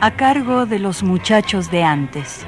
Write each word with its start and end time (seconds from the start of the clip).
A 0.00 0.12
cargo 0.12 0.64
de 0.64 0.78
los 0.78 1.02
muchachos 1.02 1.70
de 1.72 1.82
antes. 1.82 2.46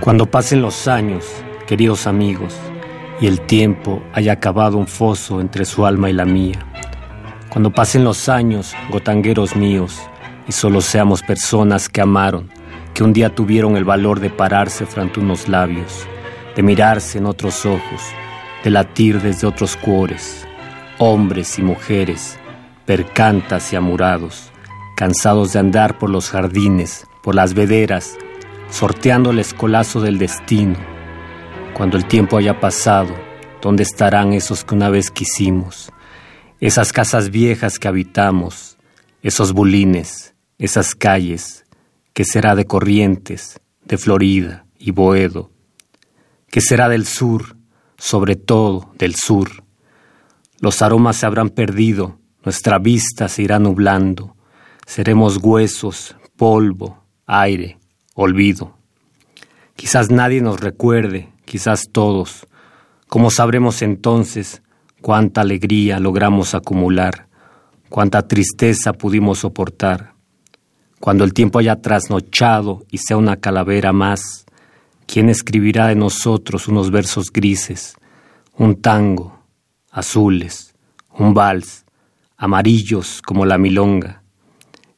Cuando 0.00 0.24
pasen 0.24 0.62
los 0.62 0.88
años, 0.88 1.26
queridos 1.66 2.06
amigos, 2.06 2.56
y 3.20 3.26
el 3.26 3.42
tiempo 3.42 4.02
haya 4.14 4.32
acabado 4.32 4.78
un 4.78 4.86
foso 4.86 5.38
entre 5.40 5.66
su 5.66 5.84
alma 5.84 6.08
y 6.08 6.14
la 6.14 6.24
mía, 6.24 6.64
cuando 7.50 7.70
pasen 7.70 8.04
los 8.04 8.30
años, 8.30 8.74
gotangueros 8.90 9.54
míos, 9.54 10.00
y 10.46 10.52
solo 10.52 10.80
seamos 10.80 11.20
personas 11.20 11.90
que 11.90 12.00
amaron, 12.00 12.48
que 12.98 13.04
un 13.04 13.12
día 13.12 13.32
tuvieron 13.32 13.76
el 13.76 13.84
valor 13.84 14.18
de 14.18 14.28
pararse 14.28 14.84
frente 14.84 15.20
unos 15.20 15.46
labios, 15.46 16.04
de 16.56 16.64
mirarse 16.64 17.18
en 17.18 17.26
otros 17.26 17.64
ojos, 17.64 18.02
de 18.64 18.70
latir 18.70 19.22
desde 19.22 19.46
otros 19.46 19.76
cuores, 19.76 20.44
hombres 20.98 21.60
y 21.60 21.62
mujeres, 21.62 22.40
percantas 22.86 23.72
y 23.72 23.76
amurados, 23.76 24.50
cansados 24.96 25.52
de 25.52 25.60
andar 25.60 25.96
por 25.96 26.10
los 26.10 26.28
jardines, 26.28 27.06
por 27.22 27.36
las 27.36 27.54
vederas, 27.54 28.18
sorteando 28.68 29.30
el 29.30 29.38
escolazo 29.38 30.00
del 30.00 30.18
destino. 30.18 30.74
Cuando 31.74 31.98
el 31.98 32.04
tiempo 32.04 32.36
haya 32.36 32.58
pasado, 32.58 33.14
¿dónde 33.62 33.84
estarán 33.84 34.32
esos 34.32 34.64
que 34.64 34.74
una 34.74 34.88
vez 34.88 35.12
quisimos? 35.12 35.92
Esas 36.58 36.92
casas 36.92 37.30
viejas 37.30 37.78
que 37.78 37.86
habitamos, 37.86 38.76
esos 39.22 39.52
bulines, 39.52 40.34
esas 40.58 40.96
calles, 40.96 41.64
¿Qué 42.18 42.24
será 42.24 42.56
de 42.56 42.66
Corrientes, 42.66 43.60
de 43.84 43.96
Florida 43.96 44.66
y 44.76 44.90
Boedo? 44.90 45.52
¿Qué 46.50 46.60
será 46.60 46.88
del 46.88 47.06
sur, 47.06 47.56
sobre 47.96 48.34
todo 48.34 48.92
del 48.98 49.14
sur? 49.14 49.62
Los 50.58 50.82
aromas 50.82 51.18
se 51.18 51.26
habrán 51.26 51.50
perdido, 51.50 52.18
nuestra 52.44 52.80
vista 52.80 53.28
se 53.28 53.42
irá 53.42 53.60
nublando, 53.60 54.34
seremos 54.84 55.36
huesos, 55.36 56.16
polvo, 56.36 57.04
aire, 57.24 57.78
olvido. 58.16 58.76
Quizás 59.76 60.10
nadie 60.10 60.40
nos 60.40 60.58
recuerde, 60.58 61.28
quizás 61.44 61.84
todos. 61.92 62.48
¿Cómo 63.06 63.30
sabremos 63.30 63.80
entonces 63.80 64.60
cuánta 65.02 65.42
alegría 65.42 66.00
logramos 66.00 66.56
acumular, 66.56 67.28
cuánta 67.88 68.26
tristeza 68.26 68.92
pudimos 68.92 69.38
soportar? 69.38 70.17
Cuando 71.00 71.24
el 71.24 71.32
tiempo 71.32 71.60
haya 71.60 71.80
trasnochado 71.80 72.84
y 72.90 72.98
sea 72.98 73.16
una 73.16 73.36
calavera 73.36 73.92
más, 73.92 74.46
¿quién 75.06 75.28
escribirá 75.28 75.86
de 75.86 75.94
nosotros 75.94 76.66
unos 76.66 76.90
versos 76.90 77.32
grises, 77.32 77.94
un 78.56 78.80
tango, 78.80 79.38
azules, 79.90 80.74
un 81.16 81.34
vals, 81.34 81.84
amarillos 82.36 83.22
como 83.22 83.46
la 83.46 83.58
milonga? 83.58 84.22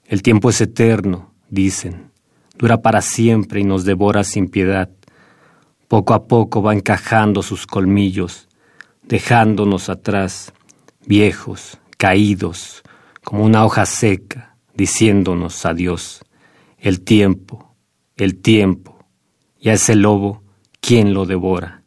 El 0.07 0.23
tiempo 0.23 0.49
es 0.49 0.61
eterno, 0.63 1.33
dicen, 1.51 2.11
dura 2.57 2.81
para 2.81 3.03
siempre 3.03 3.61
y 3.61 3.65
nos 3.65 3.85
devora 3.85 4.25
sin 4.25 4.49
piedad. 4.49 4.89
Poco 5.87 6.15
a 6.15 6.27
poco 6.27 6.63
va 6.63 6.73
encajando 6.73 7.43
sus 7.43 7.67
colmillos, 7.67 8.49
dejándonos 9.03 9.91
atrás, 9.91 10.53
viejos, 11.05 11.79
caídos, 11.99 12.83
como 13.23 13.45
una 13.45 13.67
hoja 13.67 13.85
seca 13.85 14.50
diciéndonos 14.81 15.67
adiós. 15.67 16.23
El 16.79 17.03
tiempo, 17.03 17.77
el 18.17 18.41
tiempo, 18.41 18.99
y 19.59 19.69
a 19.69 19.75
ese 19.75 19.95
lobo, 19.95 20.43
¿quién 20.81 21.13
lo 21.13 21.27
devora? 21.27 21.85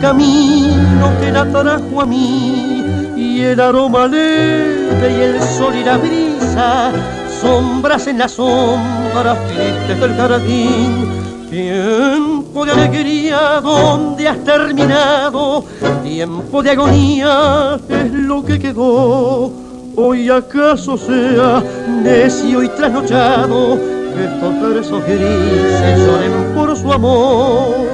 Camino 0.00 1.10
que 1.20 1.32
la 1.32 1.44
trajo 1.46 2.00
a 2.00 2.06
mí 2.06 2.84
y 3.16 3.40
el 3.40 3.60
aroma 3.60 4.06
leve 4.06 5.16
y 5.16 5.20
el 5.20 5.42
sol 5.42 5.74
y 5.74 5.84
la 5.84 5.96
brisa, 5.96 6.92
sombras 7.40 8.06
en 8.06 8.18
las 8.18 8.32
sombras 8.32 9.38
tristes 9.48 10.00
del 10.00 10.14
jardín. 10.14 11.08
Tiempo 11.50 12.64
de 12.64 12.72
alegría, 12.72 13.60
donde 13.62 14.28
has 14.28 14.38
terminado? 14.44 15.64
Tiempo 16.02 16.62
de 16.62 16.70
agonía 16.70 17.78
es 17.88 18.12
lo 18.12 18.44
que 18.44 18.58
quedó. 18.58 19.50
Hoy 19.96 20.28
acaso 20.28 20.98
sea 20.98 21.62
necio 22.02 22.62
y 22.62 22.68
trasnochado 22.68 23.78
que 24.14 24.24
estos 24.24 24.60
versos 24.60 25.02
grises 25.04 25.98
lloren 25.98 26.54
por 26.54 26.76
su 26.76 26.92
amor 26.92 27.85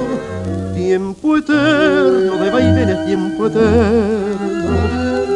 eterno 1.53 2.43
de 2.43 2.49
vaivenes, 2.49 3.05
tiempo 3.05 3.47
eterno. 3.47 4.73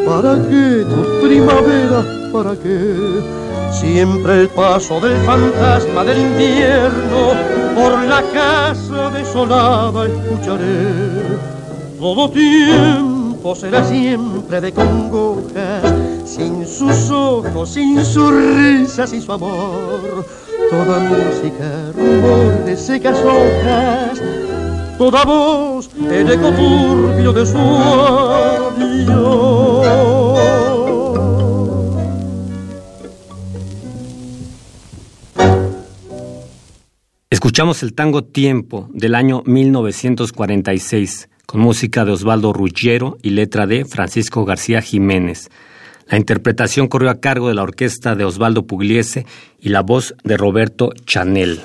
¿Para 0.06 0.34
qué 0.48 0.84
tus 0.88 1.28
primaveras? 1.28 2.06
¿Para 2.32 2.54
qué? 2.56 2.94
Siempre 3.72 4.40
el 4.42 4.48
paso 4.48 5.00
del 5.00 5.16
fantasma 5.18 6.04
del 6.04 6.18
invierno 6.18 7.32
por 7.74 8.02
la 8.04 8.22
casa 8.32 9.10
desolada 9.10 10.06
escucharé. 10.06 11.38
Todo 11.98 12.30
tiempo 12.30 13.54
será 13.54 13.84
siempre 13.84 14.60
de 14.60 14.72
congoja, 14.72 15.80
sin 16.24 16.66
sus 16.66 17.10
ojos, 17.10 17.70
sin 17.70 18.04
su 18.04 18.30
risa, 18.30 19.06
sin 19.06 19.20
su 19.22 19.32
amor. 19.32 20.26
Toda 20.70 20.98
música, 21.00 21.92
rumor 21.94 22.64
de 22.64 22.76
secas 22.76 23.18
hojas, 23.18 24.20
toda 24.98 25.24
voz 25.24 25.77
el 26.06 26.30
eco 26.30 26.52
turbio 26.52 27.32
de 27.32 27.46
su. 27.46 27.58
Escuchamos 37.30 37.82
el 37.82 37.94
tango 37.94 38.24
Tiempo 38.24 38.88
del 38.92 39.14
año 39.14 39.42
1946 39.44 41.28
con 41.46 41.60
música 41.60 42.04
de 42.04 42.12
Osvaldo 42.12 42.52
Ruggiero 42.52 43.18
y 43.22 43.30
letra 43.30 43.66
de 43.66 43.84
Francisco 43.84 44.44
García 44.44 44.80
Jiménez. 44.80 45.50
La 46.08 46.18
interpretación 46.18 46.88
corrió 46.88 47.10
a 47.10 47.20
cargo 47.20 47.48
de 47.48 47.54
la 47.54 47.62
orquesta 47.62 48.14
de 48.14 48.24
Osvaldo 48.24 48.66
Pugliese 48.66 49.26
y 49.60 49.70
la 49.70 49.82
voz 49.82 50.14
de 50.24 50.36
Roberto 50.36 50.90
Chanel. 51.04 51.60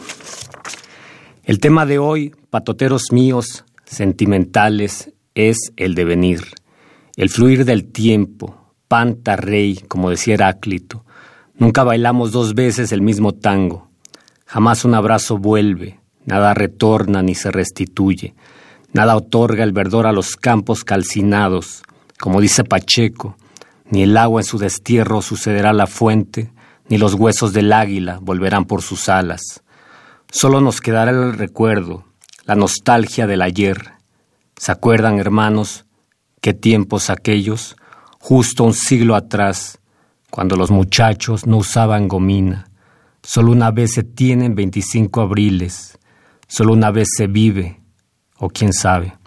El 1.43 1.59
tema 1.59 1.85
de 1.85 1.99
hoy, 1.99 2.33
Patoteros 2.49 3.11
Míos, 3.11 3.65
sentimentales, 3.95 5.13
es 5.35 5.71
el 5.77 5.95
devenir, 5.95 6.41
el 7.15 7.29
fluir 7.29 7.65
del 7.65 7.91
tiempo, 7.91 8.73
panta 8.87 9.35
rey, 9.35 9.83
como 9.87 10.09
decía 10.09 10.35
Heráclito. 10.35 11.05
Nunca 11.57 11.83
bailamos 11.83 12.31
dos 12.31 12.53
veces 12.55 12.91
el 12.91 13.01
mismo 13.01 13.33
tango. 13.33 13.89
Jamás 14.45 14.85
un 14.85 14.93
abrazo 14.93 15.37
vuelve, 15.37 15.99
nada 16.25 16.53
retorna 16.53 17.21
ni 17.23 17.35
se 17.35 17.51
restituye, 17.51 18.35
nada 18.91 19.15
otorga 19.15 19.63
el 19.63 19.71
verdor 19.71 20.05
a 20.05 20.11
los 20.11 20.35
campos 20.35 20.83
calcinados, 20.83 21.83
como 22.19 22.41
dice 22.41 22.63
Pacheco, 22.63 23.35
ni 23.89 24.03
el 24.03 24.15
agua 24.17 24.41
en 24.41 24.45
su 24.45 24.57
destierro 24.57 25.21
sucederá 25.21 25.73
la 25.73 25.87
fuente, 25.87 26.51
ni 26.89 26.97
los 26.97 27.13
huesos 27.13 27.53
del 27.53 27.73
águila 27.73 28.19
volverán 28.21 28.65
por 28.65 28.81
sus 28.81 29.09
alas. 29.09 29.63
Solo 30.31 30.61
nos 30.61 30.81
quedará 30.81 31.11
el 31.11 31.33
recuerdo, 31.33 32.05
la 32.45 32.55
nostalgia 32.55 33.25
del 33.25 33.41
ayer. 33.41 33.93
¿Se 34.57 34.71
acuerdan, 34.71 35.17
hermanos, 35.19 35.85
qué 36.41 36.53
tiempos 36.53 37.09
aquellos, 37.09 37.77
justo 38.19 38.63
un 38.63 38.73
siglo 38.73 39.15
atrás, 39.15 39.79
cuando 40.29 40.55
los 40.55 40.69
muchachos 40.69 41.47
no 41.47 41.57
usaban 41.57 42.07
gomina? 42.07 42.69
Solo 43.21 43.51
una 43.51 43.71
vez 43.71 43.93
se 43.93 44.03
tienen 44.03 44.55
25 44.55 45.21
abriles, 45.21 45.97
solo 46.47 46.73
una 46.73 46.91
vez 46.91 47.07
se 47.15 47.27
vive, 47.27 47.79
o 48.37 48.49
quién 48.49 48.73
sabe. 48.73 49.17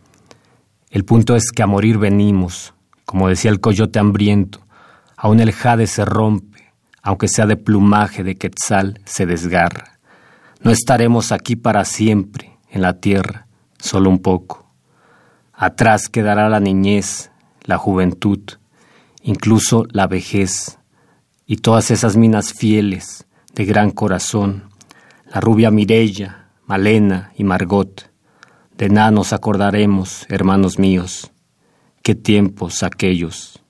El 0.90 1.04
punto 1.06 1.36
es 1.36 1.50
que 1.50 1.62
a 1.62 1.66
morir 1.66 1.96
venimos, 1.96 2.74
como 3.06 3.28
decía 3.28 3.50
el 3.50 3.60
coyote 3.60 3.98
hambriento, 3.98 4.60
aún 5.16 5.40
el 5.40 5.52
jade 5.52 5.86
se 5.86 6.04
rompe, 6.04 6.72
aunque 7.02 7.28
sea 7.28 7.46
de 7.46 7.56
plumaje 7.56 8.22
de 8.24 8.36
quetzal, 8.36 9.00
se 9.06 9.24
desgarra. 9.24 9.96
No 10.60 10.70
estaremos 10.70 11.32
aquí 11.32 11.56
para 11.56 11.84
siempre, 11.86 12.55
en 12.70 12.82
la 12.82 13.00
tierra, 13.00 13.46
solo 13.78 14.10
un 14.10 14.20
poco. 14.20 14.66
Atrás 15.52 16.08
quedará 16.08 16.48
la 16.48 16.60
niñez, 16.60 17.30
la 17.62 17.78
juventud, 17.78 18.40
incluso 19.22 19.86
la 19.90 20.06
vejez, 20.06 20.78
y 21.46 21.56
todas 21.58 21.90
esas 21.90 22.16
minas 22.16 22.52
fieles, 22.52 23.26
de 23.54 23.64
gran 23.64 23.90
corazón, 23.90 24.70
la 25.32 25.40
rubia 25.40 25.70
Mirella, 25.70 26.48
Malena 26.66 27.32
y 27.36 27.44
Margot. 27.44 28.10
De 28.76 28.88
nada 28.88 29.10
nos 29.10 29.32
acordaremos, 29.32 30.26
hermanos 30.28 30.78
míos, 30.78 31.32
qué 32.02 32.14
tiempos 32.14 32.82
aquellos. 32.82 33.62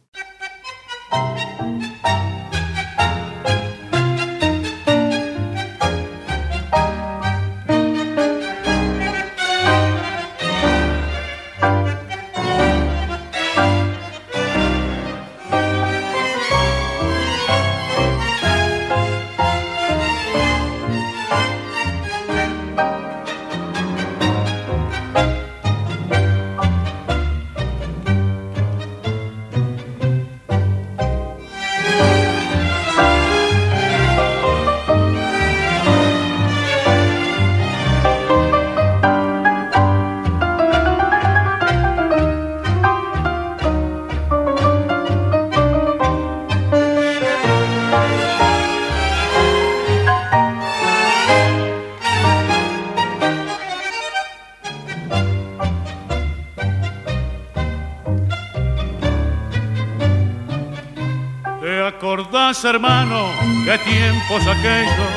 Hermano, 62.67 63.31
qué 63.65 63.79
tiempos 63.79 64.47
aquellos, 64.47 65.11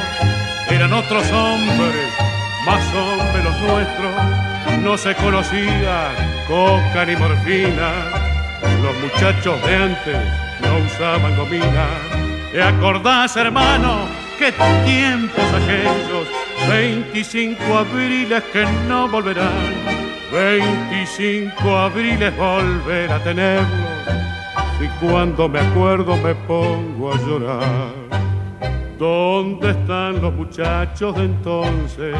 eran 0.69 0.93
otros 0.93 1.29
hombres, 1.31 2.13
más 2.65 2.83
hombres 2.93 3.43
los 3.43 3.59
nuestros, 3.61 4.81
no 4.81 4.97
se 4.97 5.15
conocía 5.15 6.11
coca 6.47 7.05
ni 7.05 7.15
morfina, 7.15 7.91
los 8.81 8.95
muchachos 9.01 9.61
de 9.63 9.75
antes 9.75 10.17
no 10.61 10.77
usaban 10.85 11.35
gomina. 11.35 11.87
¿Te 12.51 12.61
acordás, 12.61 13.35
hermano, 13.35 14.07
qué 14.37 14.51
tiempos 14.85 15.45
aquellos, 15.53 16.27
25 16.69 17.77
abriles 17.77 18.43
que 18.53 18.65
no 18.87 19.07
volverán, 19.07 19.75
25 20.31 21.77
abriles 21.77 22.35
volver 22.37 23.11
a 23.11 23.23
tenerlos. 23.23 23.69
y 23.85 23.88
cuando 24.99 25.47
me 25.47 25.59
acuerdo 25.59 26.17
me 26.17 26.35
pongo 26.35 27.13
a 27.13 27.17
llorar. 27.17 27.93
¿Dónde 28.97 29.71
están 29.71 30.21
los 30.21 30.33
muchachos 30.33 31.15
de 31.15 31.25
entonces? 31.25 32.15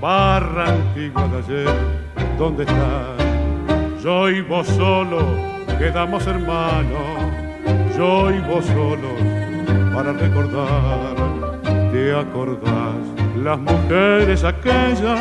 Barra 0.00 0.70
antigua 0.70 1.28
de 1.28 1.38
ayer, 1.38 1.74
¿dónde 2.38 2.62
están? 2.62 4.00
Yo 4.02 4.30
y 4.30 4.40
vos 4.40 4.66
solo 4.66 5.18
quedamos 5.78 6.26
hermanos, 6.26 7.02
yo 7.96 8.30
y 8.30 8.38
vos 8.40 8.64
solos 8.64 9.20
para 9.94 10.12
recordar. 10.12 11.16
¿Te 11.92 12.14
acordás? 12.14 12.94
Las 13.42 13.58
mujeres 13.58 14.42
aquellas, 14.44 15.18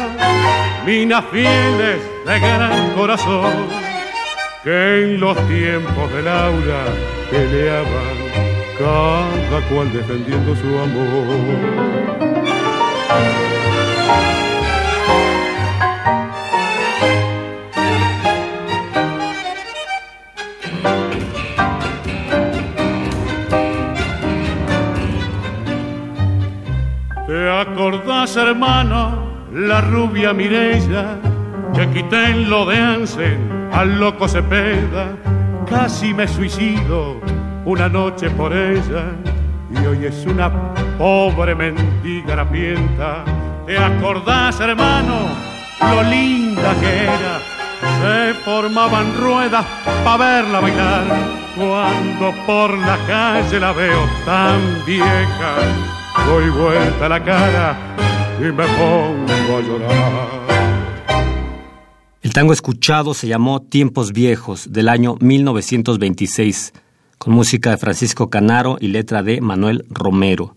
minas 0.85 1.25
fieles 1.25 1.99
de 2.25 2.39
gran 2.39 2.91
corazón 2.91 3.78
en 4.69 5.19
los 5.19 5.35
tiempos 5.47 6.13
de 6.13 6.21
Laura 6.21 6.83
peleaban, 7.31 8.17
cada 8.77 9.61
cual 9.67 9.91
defendiendo 9.91 10.55
su 10.55 10.67
amor. 10.77 11.99
¿Te 27.25 27.49
acordás, 27.49 28.35
hermano, 28.37 29.47
la 29.51 29.81
rubia 29.81 30.31
Mirella 30.33 31.17
que 31.73 31.89
quité 31.89 32.25
en 32.25 32.49
lo 32.49 32.65
de 32.67 32.77
Ansen? 32.77 33.48
Al 33.73 33.99
loco 33.99 34.27
Cepeda, 34.27 35.15
casi 35.69 36.13
me 36.13 36.27
suicido 36.27 37.21
una 37.65 37.87
noche 37.87 38.29
por 38.29 38.53
ella 38.55 39.11
y 39.71 39.85
hoy 39.85 40.05
es 40.05 40.25
una 40.25 40.51
pobre 40.97 41.55
mendiga 41.55 42.33
harapienta. 42.33 43.23
¿Te 43.65 43.77
acordás, 43.77 44.59
hermano, 44.59 45.29
lo 45.81 46.03
linda 46.03 46.73
que 46.79 47.03
era? 47.03 47.39
Se 48.01 48.33
formaban 48.43 49.15
ruedas 49.17 49.65
para 50.03 50.17
verla 50.17 50.59
bailar. 50.59 51.03
Cuando 51.55 52.33
por 52.45 52.77
la 52.77 52.97
calle 53.05 53.59
la 53.59 53.71
veo 53.73 54.07
tan 54.25 54.85
vieja, 54.85 55.55
doy 56.25 56.49
vuelta 56.49 57.09
la 57.09 57.23
cara 57.23 57.77
y 58.39 58.43
me 58.43 58.63
pongo 58.63 59.57
a 59.57 59.61
llorar. 59.61 60.58
El 62.29 62.33
tango 62.33 62.53
escuchado 62.53 63.15
se 63.15 63.27
llamó 63.27 63.59
Tiempos 63.59 64.13
Viejos 64.13 64.71
del 64.71 64.87
año 64.87 65.15
1926, 65.19 66.73
con 67.17 67.33
música 67.33 67.71
de 67.71 67.77
Francisco 67.77 68.29
Canaro 68.29 68.77
y 68.79 68.89
letra 68.89 69.23
de 69.23 69.41
Manuel 69.41 69.83
Romero. 69.89 70.55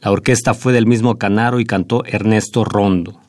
La 0.00 0.10
orquesta 0.10 0.52
fue 0.52 0.72
del 0.72 0.88
mismo 0.88 1.18
Canaro 1.18 1.60
y 1.60 1.64
cantó 1.64 2.04
Ernesto 2.04 2.64
Rondo. 2.64 3.20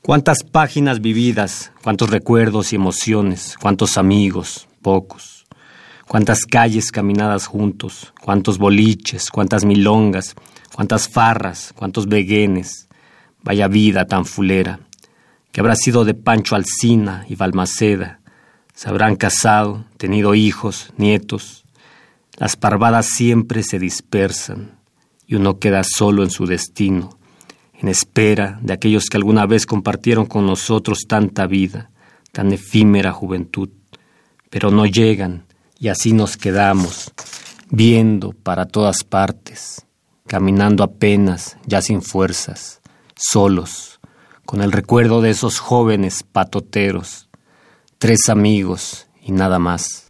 Cuántas 0.00 0.42
páginas 0.42 1.02
vividas, 1.02 1.70
cuántos 1.82 2.08
recuerdos 2.08 2.72
y 2.72 2.76
emociones, 2.76 3.56
cuántos 3.60 3.98
amigos, 3.98 4.66
pocos. 4.80 5.44
Cuántas 6.08 6.46
calles 6.46 6.92
caminadas 6.92 7.46
juntos, 7.46 8.14
cuántos 8.22 8.56
boliches, 8.56 9.28
cuántas 9.28 9.66
milongas, 9.66 10.34
cuántas 10.74 11.10
farras, 11.10 11.74
cuántos 11.76 12.08
beguenes, 12.08 12.88
Vaya 13.44 13.68
vida 13.68 14.06
tan 14.06 14.24
fulera, 14.24 14.80
que 15.54 15.60
habrá 15.60 15.76
sido 15.76 16.04
de 16.04 16.14
Pancho 16.14 16.56
Alcina 16.56 17.24
y 17.28 17.36
Balmaceda. 17.36 18.18
Se 18.74 18.88
habrán 18.88 19.14
casado, 19.14 19.84
tenido 19.98 20.34
hijos, 20.34 20.92
nietos. 20.96 21.64
Las 22.36 22.56
parvadas 22.56 23.06
siempre 23.06 23.62
se 23.62 23.78
dispersan 23.78 24.80
y 25.28 25.36
uno 25.36 25.60
queda 25.60 25.84
solo 25.84 26.24
en 26.24 26.30
su 26.30 26.46
destino, 26.46 27.16
en 27.72 27.86
espera 27.86 28.58
de 28.62 28.72
aquellos 28.72 29.04
que 29.08 29.16
alguna 29.16 29.46
vez 29.46 29.64
compartieron 29.64 30.26
con 30.26 30.44
nosotros 30.44 31.04
tanta 31.06 31.46
vida, 31.46 31.92
tan 32.32 32.52
efímera 32.52 33.12
juventud, 33.12 33.68
pero 34.50 34.72
no 34.72 34.86
llegan 34.86 35.46
y 35.78 35.86
así 35.86 36.12
nos 36.12 36.36
quedamos, 36.36 37.12
viendo 37.70 38.32
para 38.32 38.66
todas 38.66 39.04
partes, 39.04 39.86
caminando 40.26 40.82
apenas, 40.82 41.56
ya 41.64 41.80
sin 41.80 42.02
fuerzas, 42.02 42.80
solos, 43.14 43.93
con 44.44 44.62
el 44.62 44.72
recuerdo 44.72 45.20
de 45.20 45.30
esos 45.30 45.58
jóvenes 45.58 46.22
patoteros, 46.22 47.28
tres 47.98 48.28
amigos 48.28 49.06
y 49.22 49.32
nada 49.32 49.58
más. 49.58 50.03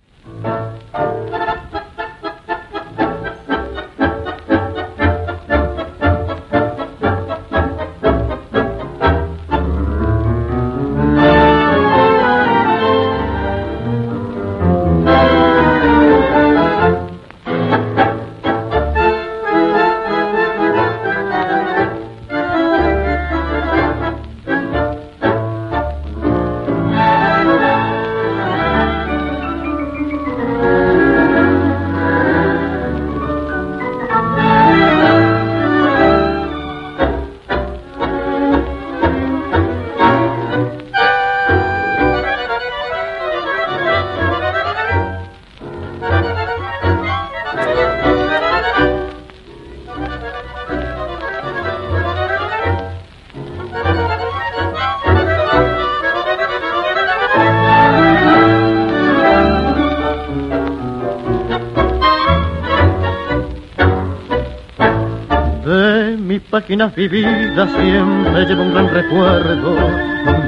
Páginas 66.75 66.95
vividas 66.97 67.71
siempre 67.71 68.47
llevo 68.47 68.63
un 68.63 68.73
gran 68.73 68.91
recuerdo. 68.91 69.77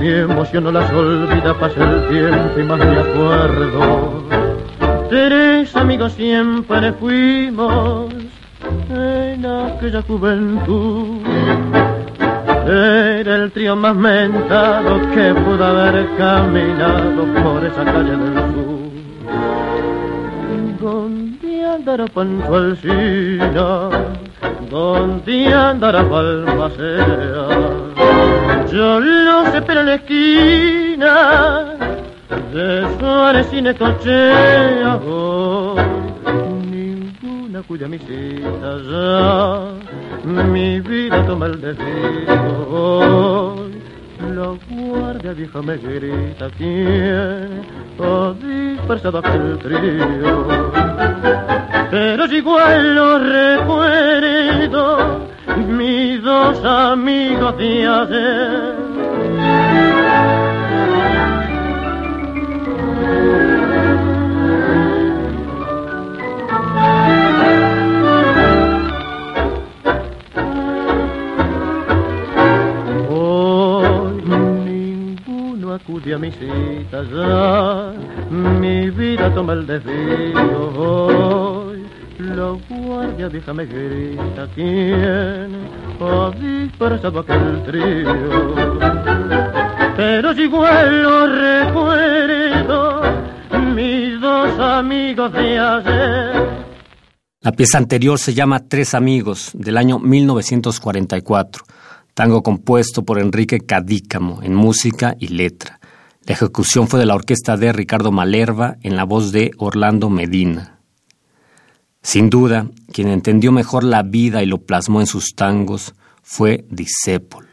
Mi 0.00 0.09
emoción 0.09 0.64
no 0.64 0.73
las 0.73 0.90
olvida, 0.90 1.54
pasa 1.54 1.85
el 1.85 2.09
tiempo 2.09 2.59
y 2.59 2.62
más 2.64 2.78
me 2.78 2.99
acuerdo. 2.99 4.25
Tres 5.09 5.76
amigos 5.76 6.14
siempre 6.14 6.92
fuimos 6.95 8.12
en 8.90 9.47
aquella 9.47 10.02
juventud. 10.02 11.21
Era 12.66 13.37
el 13.37 13.52
trío 13.52 13.76
más 13.76 13.95
mentado 13.95 15.00
que 15.14 15.33
pudo 15.33 15.64
haber 15.64 16.09
caminado 16.16 17.25
por 17.40 17.64
esa 17.64 17.85
calle 17.85 18.16
del 18.16 18.35
sur. 18.35 18.76
¿Dónde 20.80 21.64
andará 21.64 22.06
Pancho 22.06 22.56
Alcina? 22.56 23.90
¿Dónde 24.70 25.52
andará 25.52 26.02
Balmaceda? 26.02 27.49
Yo 28.73 29.00
lo 29.00 29.50
sé, 29.52 29.62
pero 29.62 29.80
en 29.80 29.87
la 29.87 29.94
esquina 29.94 31.76
de 32.52 32.87
Suárez 32.99 33.46
y 33.52 33.62
Necochea 33.62 34.99
ninguna 36.70 37.62
cuya 37.62 37.87
misita 37.88 38.78
ya 38.90 39.70
mi 40.25 40.80
vida 40.80 41.25
toma 41.26 41.46
el 41.46 41.61
desvío. 41.61 42.96
La 44.35 44.49
guardia 44.68 45.32
vieja 45.32 45.62
me 45.62 45.76
grita 45.76 46.50
quién 46.56 47.62
ha 48.00 48.35
dispersado 48.42 49.18
aquel 49.18 49.58
trío 49.58 50.66
pero 51.90 52.26
yo 52.26 52.36
igual 52.36 52.94
lo 52.94 53.18
recuerdo, 53.18 55.20
mis 55.68 56.22
dos 56.22 56.64
amigos 56.64 57.56
de 57.58 57.86
ayer. 57.86 58.76
Hoy 73.08 74.22
ninguno 74.64 75.74
acude 75.74 76.14
a 76.14 76.18
mis 76.18 76.34
citas 76.34 77.06
ya, 77.10 77.92
mi 78.30 78.90
vida 78.90 79.32
toma 79.32 79.52
el 79.54 79.66
desvío 79.66 81.65
la 82.18 82.58
guardia 82.68 83.28
vieja 83.28 83.52
me 83.52 83.66
grita 83.66 84.49
quién 84.54 85.54
ha 86.00 86.30
dispersado 86.30 87.20
aquel 87.20 87.62
trío. 87.64 88.76
Pero 89.96 90.35
si 90.35 90.46
lo 90.49 91.26
recuerdo, 91.26 93.02
mis 93.75 94.20
dos 94.20 94.58
amigos 94.58 95.32
de 95.32 95.58
ayer. 95.58 96.66
La 97.42 97.52
pieza 97.52 97.78
anterior 97.78 98.18
se 98.18 98.35
llama 98.35 98.61
Tres 98.68 98.94
Amigos, 98.94 99.52
del 99.54 99.76
año 99.76 99.99
1944, 99.99 101.64
tango 102.12 102.42
compuesto 102.42 103.04
por 103.04 103.18
Enrique 103.18 103.61
Cadícamo 103.61 104.40
en 104.42 104.54
música 104.54 105.14
y 105.18 105.28
letra. 105.28 105.80
La 106.25 106.32
ejecución 106.32 106.88
fue 106.88 106.99
de 106.99 107.06
la 107.06 107.14
orquesta 107.14 107.56
de 107.56 107.73
Ricardo 107.73 108.11
Malerva 108.11 108.76
en 108.82 108.96
la 108.96 109.04
voz 109.04 109.30
de 109.30 109.52
Orlando 109.58 110.11
Medina. 110.11 110.75
Sin 112.06 112.30
duda, 112.30 112.70
quien 112.92 113.08
entendió 113.08 113.50
mejor 113.50 113.82
la 113.82 114.04
vida 114.04 114.40
y 114.40 114.46
lo 114.46 114.58
plasmó 114.58 115.00
en 115.00 115.08
sus 115.08 115.34
tangos 115.34 115.92
fue 116.22 116.64
Disépolo, 116.70 117.48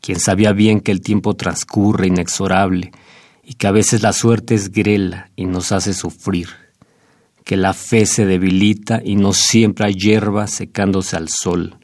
quien 0.00 0.20
sabía 0.20 0.52
bien 0.52 0.78
que 0.78 0.92
el 0.92 1.00
tiempo 1.00 1.34
transcurre 1.34 2.06
inexorable 2.06 2.92
y 3.42 3.54
que 3.54 3.66
a 3.66 3.72
veces 3.72 4.04
la 4.04 4.12
suerte 4.12 4.54
es 4.54 4.70
grela 4.70 5.32
y 5.34 5.46
nos 5.46 5.72
hace 5.72 5.94
sufrir, 5.94 6.46
que 7.44 7.56
la 7.56 7.74
fe 7.74 8.06
se 8.06 8.24
debilita 8.24 9.00
y 9.04 9.16
no 9.16 9.32
siempre 9.32 9.86
hay 9.86 9.94
hierba 9.94 10.46
secándose 10.46 11.16
al 11.16 11.28
sol, 11.28 11.74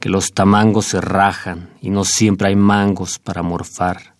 que 0.00 0.08
los 0.08 0.32
tamangos 0.32 0.86
se 0.86 1.02
rajan 1.02 1.68
y 1.82 1.90
no 1.90 2.06
siempre 2.06 2.48
hay 2.48 2.56
mangos 2.56 3.18
para 3.18 3.42
morfar, 3.42 4.14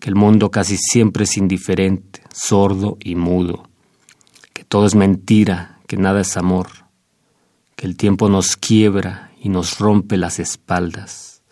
que 0.00 0.08
el 0.08 0.16
mundo 0.16 0.50
casi 0.50 0.76
siempre 0.76 1.22
es 1.22 1.36
indiferente, 1.36 2.20
sordo 2.32 2.98
y 2.98 3.14
mudo, 3.14 3.68
que 4.52 4.64
todo 4.64 4.86
es 4.86 4.96
mentira 4.96 5.77
que 5.88 5.96
nada 5.96 6.20
es 6.20 6.36
amor, 6.36 6.68
que 7.74 7.86
el 7.86 7.96
tiempo 7.96 8.28
nos 8.28 8.56
quiebra 8.56 9.32
y 9.40 9.48
nos 9.48 9.78
rompe 9.78 10.18
las 10.18 10.38
espaldas, 10.38 11.42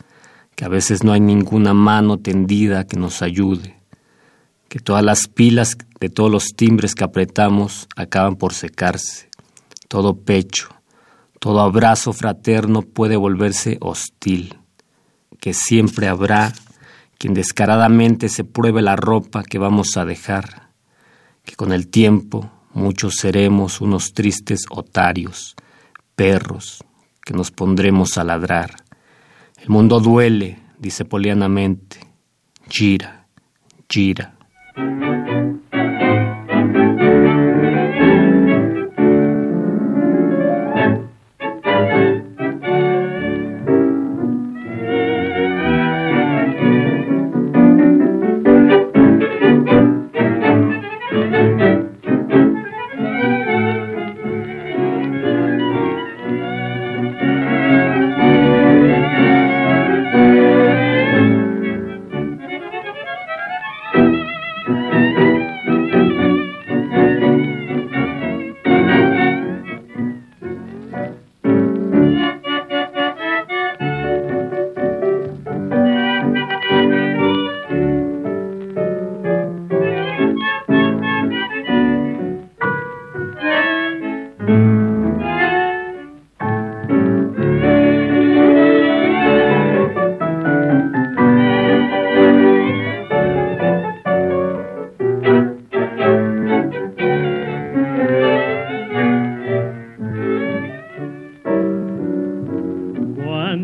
que 0.54 0.66
a 0.66 0.68
veces 0.68 1.02
no 1.02 1.12
hay 1.12 1.20
ninguna 1.20 1.72
mano 1.72 2.18
tendida 2.18 2.86
que 2.86 2.98
nos 2.98 3.22
ayude, 3.22 3.80
que 4.68 4.78
todas 4.78 5.02
las 5.02 5.26
pilas 5.26 5.78
de 6.00 6.10
todos 6.10 6.30
los 6.30 6.48
timbres 6.54 6.94
que 6.94 7.04
apretamos 7.04 7.88
acaban 7.96 8.36
por 8.36 8.52
secarse, 8.52 9.30
todo 9.88 10.18
pecho, 10.18 10.68
todo 11.40 11.60
abrazo 11.60 12.12
fraterno 12.12 12.82
puede 12.82 13.16
volverse 13.16 13.78
hostil, 13.80 14.58
que 15.40 15.54
siempre 15.54 16.08
habrá 16.08 16.52
quien 17.16 17.32
descaradamente 17.32 18.28
se 18.28 18.44
pruebe 18.44 18.82
la 18.82 18.96
ropa 18.96 19.42
que 19.44 19.58
vamos 19.58 19.96
a 19.96 20.04
dejar, 20.04 20.68
que 21.42 21.56
con 21.56 21.72
el 21.72 21.88
tiempo 21.88 22.50
muchos 22.76 23.14
seremos 23.16 23.80
unos 23.80 24.12
tristes 24.12 24.66
otarios, 24.70 25.56
perros, 26.14 26.84
que 27.24 27.32
nos 27.32 27.50
pondremos 27.50 28.18
a 28.18 28.24
ladrar. 28.24 28.76
El 29.60 29.70
mundo 29.70 29.98
duele, 29.98 30.58
dice 30.78 31.04
polianamente, 31.04 31.98
gira, 32.68 33.26
gira. 33.88 34.36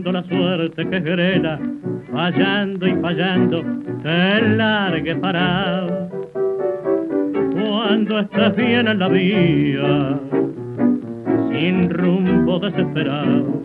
Cuando 0.02 0.20
la 0.20 0.28
suerte 0.28 0.88
que 0.88 1.00
grela, 1.00 1.60
fallando 2.12 2.88
y 2.88 2.94
fallando, 2.94 3.62
te 4.02 4.42
largue 4.56 5.14
parado. 5.16 6.10
Cuando 7.52 8.18
estás 8.18 8.56
bien 8.56 8.88
en 8.88 8.98
la 8.98 9.08
vía, 9.08 10.18
sin 11.52 11.88
rumbo 11.90 12.58
desesperado. 12.58 13.62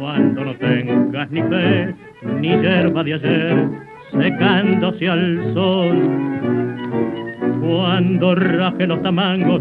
Cuando 0.00 0.44
no 0.44 0.54
tengas 0.54 1.30
ni 1.30 1.42
fe, 1.42 1.94
ni 2.40 2.48
hierba 2.48 3.04
de 3.04 3.14
ayer, 3.14 3.68
secándose 4.12 5.06
al 5.06 5.52
sol. 5.52 5.98
Cuando 7.60 8.34
raje 8.36 8.86
los 8.86 9.02
tamangos, 9.02 9.60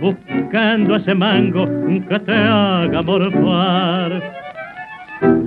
buscando 0.00 0.96
ese 0.96 1.14
mango 1.14 1.66
que 2.08 2.18
te 2.20 2.34
haga 2.34 3.00
morfar. 3.00 4.33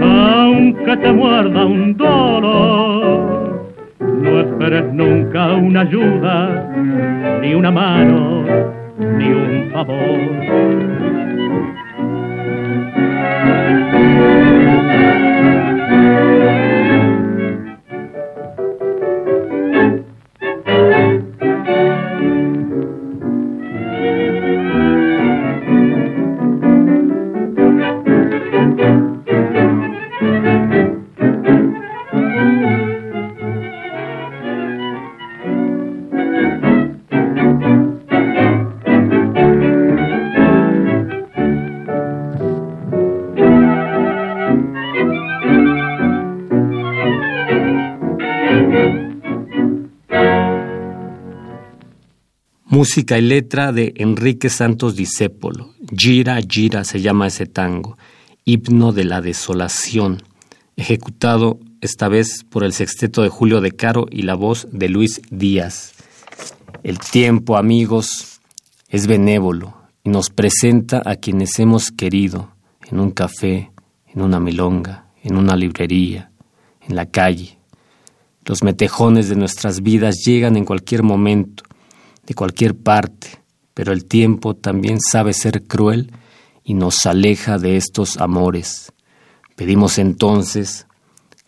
aunque 0.00 0.96
te 0.96 1.12
muerda 1.12 1.64
un 1.64 1.96
dolor, 1.96 3.70
no 4.00 4.40
esperes 4.40 4.92
nunca 4.92 5.54
una 5.54 5.80
ayuda, 5.80 6.72
ni 7.40 7.54
una 7.54 7.70
mano, 7.70 8.44
ni 8.98 9.28
un 9.32 9.70
favor. 9.72 10.60
Música 52.72 53.18
y 53.18 53.22
letra 53.22 53.72
de 53.72 53.94
Enrique 53.96 54.48
Santos 54.48 54.94
Discépolo. 54.94 55.74
Gira, 55.92 56.38
gira 56.40 56.84
se 56.84 57.00
llama 57.00 57.26
ese 57.26 57.46
tango. 57.46 57.98
Himno 58.44 58.92
de 58.92 59.02
la 59.02 59.20
desolación. 59.20 60.22
Ejecutado 60.76 61.58
esta 61.80 62.06
vez 62.06 62.44
por 62.48 62.62
el 62.62 62.72
sexteto 62.72 63.22
de 63.22 63.28
Julio 63.28 63.60
de 63.60 63.72
Caro 63.72 64.06
y 64.08 64.22
la 64.22 64.36
voz 64.36 64.68
de 64.70 64.88
Luis 64.88 65.20
Díaz. 65.32 65.94
El 66.84 67.00
tiempo, 67.00 67.56
amigos, 67.56 68.40
es 68.88 69.08
benévolo 69.08 69.74
y 70.04 70.10
nos 70.10 70.30
presenta 70.30 71.02
a 71.04 71.16
quienes 71.16 71.58
hemos 71.58 71.90
querido 71.90 72.52
en 72.88 73.00
un 73.00 73.10
café, 73.10 73.72
en 74.06 74.22
una 74.22 74.38
milonga, 74.38 75.06
en 75.24 75.36
una 75.36 75.56
librería, 75.56 76.30
en 76.82 76.94
la 76.94 77.06
calle. 77.06 77.58
Los 78.44 78.62
metejones 78.62 79.28
de 79.28 79.34
nuestras 79.34 79.82
vidas 79.82 80.22
llegan 80.24 80.56
en 80.56 80.64
cualquier 80.64 81.02
momento 81.02 81.64
de 82.30 82.34
cualquier 82.36 82.76
parte, 82.76 83.42
pero 83.74 83.92
el 83.92 84.04
tiempo 84.04 84.54
también 84.54 85.00
sabe 85.00 85.32
ser 85.32 85.64
cruel 85.64 86.12
y 86.62 86.74
nos 86.74 87.04
aleja 87.04 87.58
de 87.58 87.76
estos 87.76 88.18
amores. 88.18 88.92
Pedimos 89.56 89.98
entonces 89.98 90.86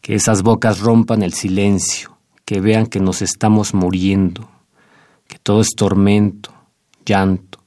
que 0.00 0.16
esas 0.16 0.42
bocas 0.42 0.80
rompan 0.80 1.22
el 1.22 1.34
silencio, 1.34 2.18
que 2.44 2.60
vean 2.60 2.86
que 2.86 2.98
nos 2.98 3.22
estamos 3.22 3.74
muriendo, 3.74 4.50
que 5.28 5.38
todo 5.38 5.60
es 5.60 5.68
tormento, 5.76 6.52
llanto, 7.06 7.60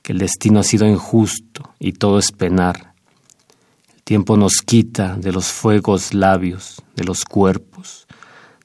que 0.00 0.12
el 0.12 0.18
destino 0.18 0.60
ha 0.60 0.64
sido 0.64 0.88
injusto 0.88 1.74
y 1.78 1.92
todo 1.92 2.18
es 2.18 2.32
penar. 2.32 2.94
El 3.94 4.02
tiempo 4.04 4.38
nos 4.38 4.62
quita 4.64 5.16
de 5.16 5.32
los 5.32 5.48
fuegos 5.48 6.14
labios, 6.14 6.82
de 6.96 7.04
los 7.04 7.26
cuerpos, 7.26 8.06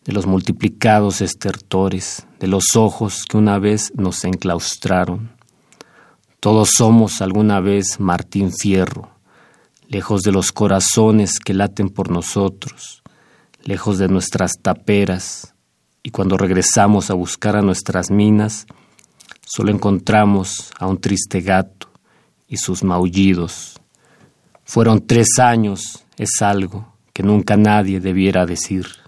de 0.06 0.12
los 0.12 0.26
multiplicados 0.26 1.22
estertores, 1.22 2.26
de 2.40 2.48
los 2.48 2.76
ojos 2.76 3.26
que 3.28 3.38
una 3.38 3.60
vez 3.60 3.94
nos 3.96 4.24
enclaustraron. 4.26 5.32
Todos 6.40 6.72
somos 6.76 7.22
alguna 7.22 7.62
vez 7.62 8.00
Martín 8.00 8.52
Fierro, 8.52 9.12
lejos 9.88 10.24
de 10.24 10.32
los 10.34 10.52
corazones 10.52 11.40
que 11.40 11.54
laten 11.54 11.90
por 11.90 12.12
nosotros, 12.12 13.02
lejos 13.64 13.98
de 13.98 14.10
nuestras 14.10 14.54
taperas, 14.62 15.54
y 16.04 16.12
cuando 16.12 16.38
regresamos 16.38 17.10
a 17.10 17.14
buscar 17.14 17.56
a 17.56 17.62
nuestras 17.62 18.12
minas, 18.12 18.68
solo 19.46 19.72
encontramos 19.72 20.72
a 20.78 20.86
un 20.86 21.00
triste 21.00 21.40
gato 21.40 21.90
y 22.46 22.58
sus 22.58 22.84
maullidos. 22.84 23.80
Fueron 24.66 25.08
tres 25.08 25.40
años, 25.40 26.04
es 26.18 26.42
algo 26.42 26.94
que 27.14 27.24
nunca 27.24 27.56
nadie 27.56 28.02
debiera 28.02 28.46
decir. 28.46 29.03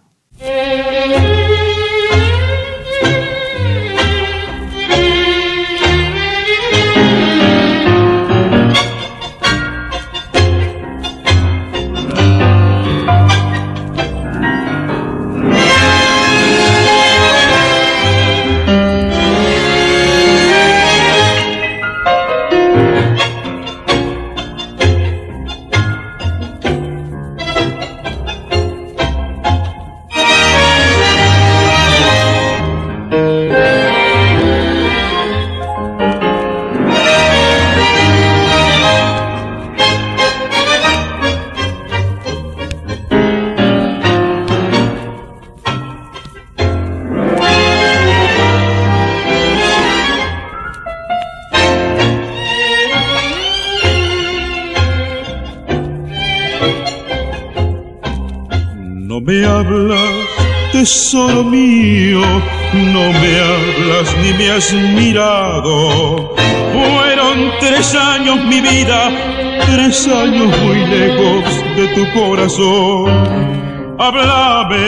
Años 70.08 70.48
muy 70.64 70.86
lejos 70.86 71.44
de 71.76 71.88
tu 71.96 72.20
corazón. 72.20 73.56
Háblame, 73.98 74.88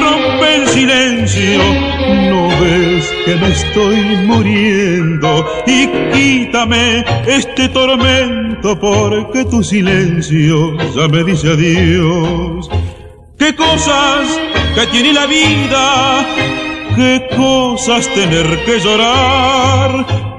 rompe 0.00 0.54
el 0.56 0.68
silencio, 0.68 1.58
no 2.30 2.48
ves 2.60 3.12
que 3.24 3.34
me 3.34 3.48
estoy 3.48 3.96
muriendo 4.26 5.44
y 5.66 5.88
quítame 6.12 7.04
este 7.26 7.68
tormento 7.68 8.78
porque 8.78 9.44
tu 9.46 9.62
silencio 9.62 10.76
ya 10.94 11.08
me 11.08 11.24
dice 11.24 11.50
adiós. 11.50 12.70
¿Qué 13.38 13.54
cosas 13.56 14.40
que 14.74 14.86
tiene 14.86 15.12
la 15.12 15.26
vida, 15.26 16.26
qué 16.94 17.26
cosas 17.36 18.08
tener 18.14 18.64
que 18.64 18.78
llorar, 18.78 20.06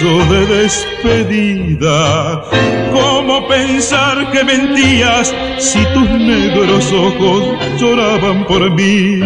De 0.00 0.46
despedida. 0.46 2.44
¿Cómo 2.92 3.48
pensar 3.48 4.30
que 4.30 4.44
mentías 4.44 5.34
si 5.58 5.84
tus 5.92 6.08
negros 6.08 6.92
ojos 6.92 7.42
lloraban 7.80 8.46
por 8.46 8.70
mí? 8.70 9.20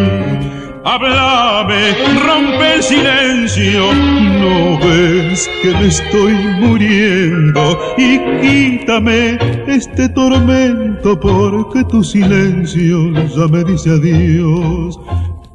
Háblame, 0.85 1.93
rompe 2.25 2.75
el 2.77 2.83
silencio. 2.83 3.93
No 3.93 4.79
ves 4.79 5.49
que 5.63 5.73
me 5.73 5.89
estoy 5.89 6.33
muriendo 6.61 7.79
y 7.99 8.19
quítame 8.41 9.39
este 9.67 10.09
tormento 10.09 11.21
porque 11.21 11.85
tu 11.85 12.03
silencio 12.03 13.13
ya 13.13 13.47
me 13.47 13.63
dice 13.63 13.91
adiós. 13.91 14.99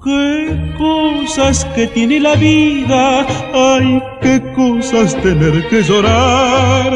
Qué 0.07 0.73
cosas 0.77 1.65
que 1.75 1.85
tiene 1.87 2.21
la 2.21 2.35
vida, 2.35 3.27
ay, 3.53 4.01
qué 4.21 4.41
cosas 4.55 5.21
tener 5.21 5.67
que 5.67 5.83
llorar. 5.83 6.93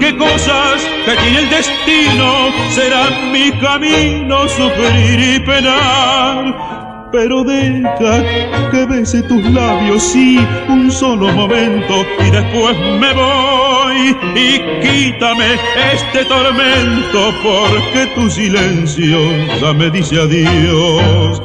Qué 0.00 0.16
cosas 0.16 0.82
que 1.04 1.12
tiene 1.22 1.38
el 1.38 1.50
destino, 1.50 2.48
será 2.70 3.10
mi 3.32 3.52
camino 3.60 4.48
sufrir 4.48 5.36
y 5.36 5.38
penar. 5.38 7.10
Pero 7.12 7.44
deja 7.44 8.24
que 8.72 8.86
bese 8.86 9.22
tus 9.22 9.44
labios, 9.52 10.02
sí, 10.02 10.44
un 10.68 10.90
solo 10.90 11.28
momento, 11.28 12.04
y 12.26 12.30
después 12.30 12.76
me 12.98 13.12
voy. 13.12 14.16
Y 14.34 14.58
quítame 14.82 15.46
este 15.94 16.24
tormento, 16.24 17.32
porque 17.44 18.10
tu 18.16 18.28
silencio 18.28 19.20
ya 19.60 19.72
me 19.72 19.90
dice 19.90 20.16
adiós 20.20 21.40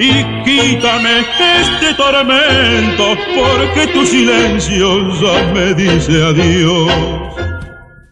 y 0.00 0.24
quítame 0.44 1.20
este 1.60 1.92
tormento, 1.94 3.14
porque 3.36 3.86
tu 3.92 4.06
silencio 4.06 5.02
me 5.52 5.74
dice 5.74 6.22
adiós. 6.22 6.90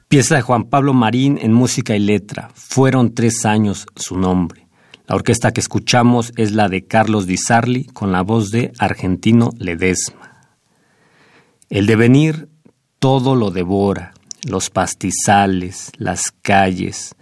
Pieza 0.07 0.37
de 0.37 0.43
Juan 0.43 0.65
Pablo 0.65 0.93
Marín 0.93 1.39
en 1.41 1.55
música 1.55 1.97
y 1.97 2.01
letra. 2.01 2.51
Fueron 2.55 3.15
tres 3.15 3.47
años 3.47 3.87
su 3.97 4.19
nombre. 4.19 4.67
La 5.07 5.17
orquesta 5.17 5.53
que 5.53 5.61
escuchamos 5.61 6.33
es 6.37 6.53
la 6.53 6.69
de 6.69 6.85
Carlos 6.85 7.27
Di 7.27 7.39
Sarli 7.39 7.85
con 7.87 8.13
la 8.13 8.21
voz 8.21 8.51
de 8.51 8.71
Argentino 8.79 9.51
Ledesma. 9.59 10.51
El 11.71 11.87
devenir 11.87 12.51
todo 12.99 13.35
lo 13.35 13.51
devora, 13.51 14.13
los 14.47 14.69
pastizales, 14.69 15.91
las 15.97 16.33
calles, 16.43 17.15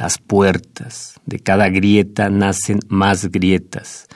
las 0.00 0.16
puertas. 0.16 1.20
De 1.26 1.40
cada 1.40 1.68
grieta 1.68 2.30
nacen 2.30 2.80
más 2.88 3.30
grietas. 3.30 4.08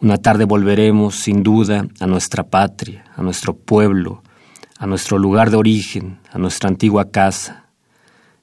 Una 0.00 0.16
tarde 0.16 0.44
volveremos, 0.44 1.16
sin 1.16 1.42
duda, 1.42 1.88
a 1.98 2.06
nuestra 2.06 2.44
patria, 2.44 3.04
a 3.16 3.22
nuestro 3.22 3.56
pueblo, 3.56 4.22
a 4.78 4.86
nuestro 4.86 5.18
lugar 5.18 5.50
de 5.50 5.56
origen, 5.56 6.20
a 6.30 6.38
nuestra 6.38 6.68
antigua 6.68 7.10
casa. 7.10 7.66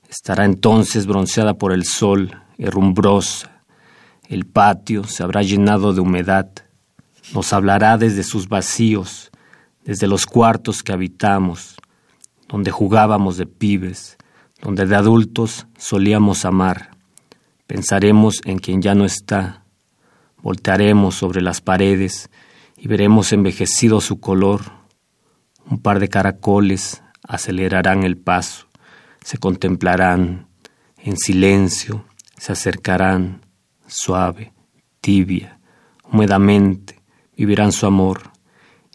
Estará 0.09 0.43
entonces 0.43 1.07
bronceada 1.07 1.53
por 1.53 1.71
el 1.71 1.85
sol, 1.85 2.41
herrumbrosa. 2.57 3.63
El 4.27 4.45
patio 4.45 5.05
se 5.05 5.23
habrá 5.23 5.43
llenado 5.43 5.93
de 5.93 6.01
humedad. 6.01 6.49
Nos 7.33 7.53
hablará 7.53 7.97
desde 7.97 8.23
sus 8.23 8.49
vacíos, 8.49 9.31
desde 9.85 10.07
los 10.07 10.25
cuartos 10.25 10.83
que 10.83 10.91
habitamos, 10.91 11.77
donde 12.49 12.69
jugábamos 12.69 13.37
de 13.37 13.45
pibes, 13.45 14.17
donde 14.61 14.85
de 14.85 14.95
adultos 14.95 15.67
solíamos 15.77 16.45
amar. 16.45 16.91
Pensaremos 17.67 18.41
en 18.45 18.59
quien 18.59 18.81
ya 18.81 18.95
no 18.95 19.05
está, 19.05 19.61
Voltearemos 20.41 21.15
sobre 21.15 21.41
las 21.41 21.61
paredes 21.61 22.31
y 22.75 22.87
veremos 22.87 23.31
envejecido 23.31 24.01
su 24.01 24.19
color. 24.19 24.61
Un 25.69 25.79
par 25.79 25.99
de 25.99 26.09
caracoles 26.09 27.03
acelerarán 27.27 28.03
el 28.03 28.17
paso, 28.17 28.67
se 29.23 29.37
contemplarán 29.37 30.47
en 30.97 31.15
silencio, 31.17 32.05
se 32.37 32.51
acercarán 32.51 33.45
suave, 33.85 34.53
tibia, 34.99 35.59
húmedamente, 36.11 36.99
vivirán 37.37 37.71
su 37.71 37.85
amor, 37.85 38.31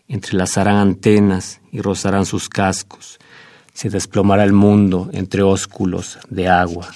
entrelazarán 0.09 0.77
antenas 0.77 1.61
y 1.71 1.81
rozarán 1.81 2.27
sus 2.27 2.49
cascos, 2.49 3.19
se 3.77 3.91
desplomará 3.91 4.43
el 4.43 4.55
mundo 4.55 5.11
entre 5.13 5.43
ósculos 5.43 6.19
de 6.31 6.49
agua, 6.49 6.89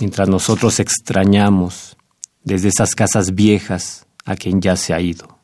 mientras 0.00 0.26
nosotros 0.26 0.80
extrañamos 0.80 1.98
desde 2.42 2.68
esas 2.68 2.94
casas 2.94 3.34
viejas 3.34 4.06
a 4.24 4.34
quien 4.34 4.62
ya 4.62 4.74
se 4.74 4.94
ha 4.94 5.00
ido. 5.02 5.37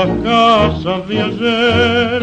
Estas 0.00 0.22
casas 0.22 1.08
de 1.08 1.20
ayer, 1.20 2.22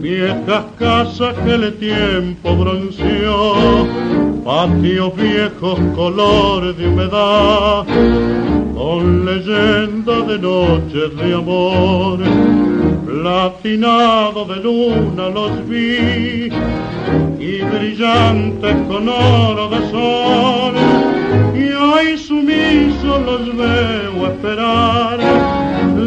viejas 0.00 0.64
casas 0.78 1.34
que 1.44 1.54
el 1.54 1.74
tiempo 1.78 2.56
bronceó, 2.56 3.86
patios 4.44 5.16
viejos 5.16 5.78
colores 5.94 6.76
de 6.76 6.88
humedad, 6.88 7.86
con 8.74 9.24
leyenda 9.24 10.20
de 10.20 10.38
noches 10.38 11.16
de 11.16 11.34
amor, 11.34 12.18
latinado 13.06 14.44
de 14.44 14.56
luna 14.56 15.28
los 15.30 15.66
vi 15.68 16.48
y 17.38 17.62
brillantes 17.62 18.76
con 18.88 19.08
oro 19.08 19.68
de 19.68 19.90
sol 19.90 20.74
y 21.54 21.72
hoy 21.72 22.18
sumiso 22.18 23.18
los 23.24 23.56
veo 23.56 24.26
esperar 24.26 25.31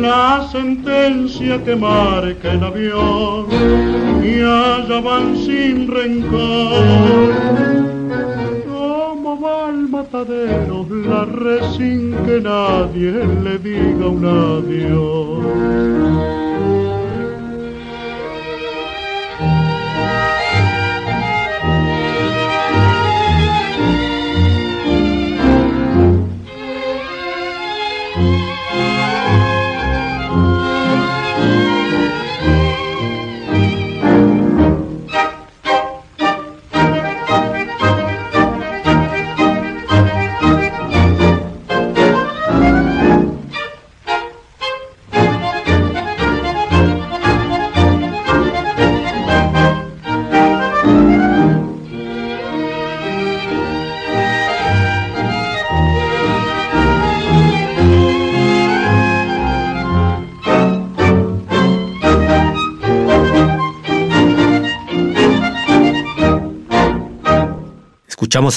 la 0.06 0.48
sentencia 0.52 1.64
que 1.64 1.76
marca 1.76 2.54
el 2.54 2.64
avión 2.64 3.46
y 4.24 4.34
allá 4.42 5.00
van 5.02 5.36
sin 5.36 5.88
rencor 5.88 7.34
como 8.68 9.48
al 9.48 9.90
matadero 9.90 10.86
la 11.08 11.26
red 11.26 11.64
sin 11.78 12.14
que 12.26 12.40
nadie 12.40 13.14
le 13.44 13.58
diga 13.58 14.08
un 14.18 14.26
adiós. 14.26 15.96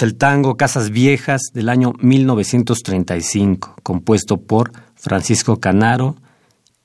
El 0.01 0.15
tango 0.17 0.57
Casas 0.57 0.91
Viejas 0.91 1.51
del 1.53 1.69
año 1.69 1.93
1935, 1.99 3.79
compuesto 3.83 4.37
por 4.37 4.71
Francisco 4.95 5.59
Canaro 5.59 6.15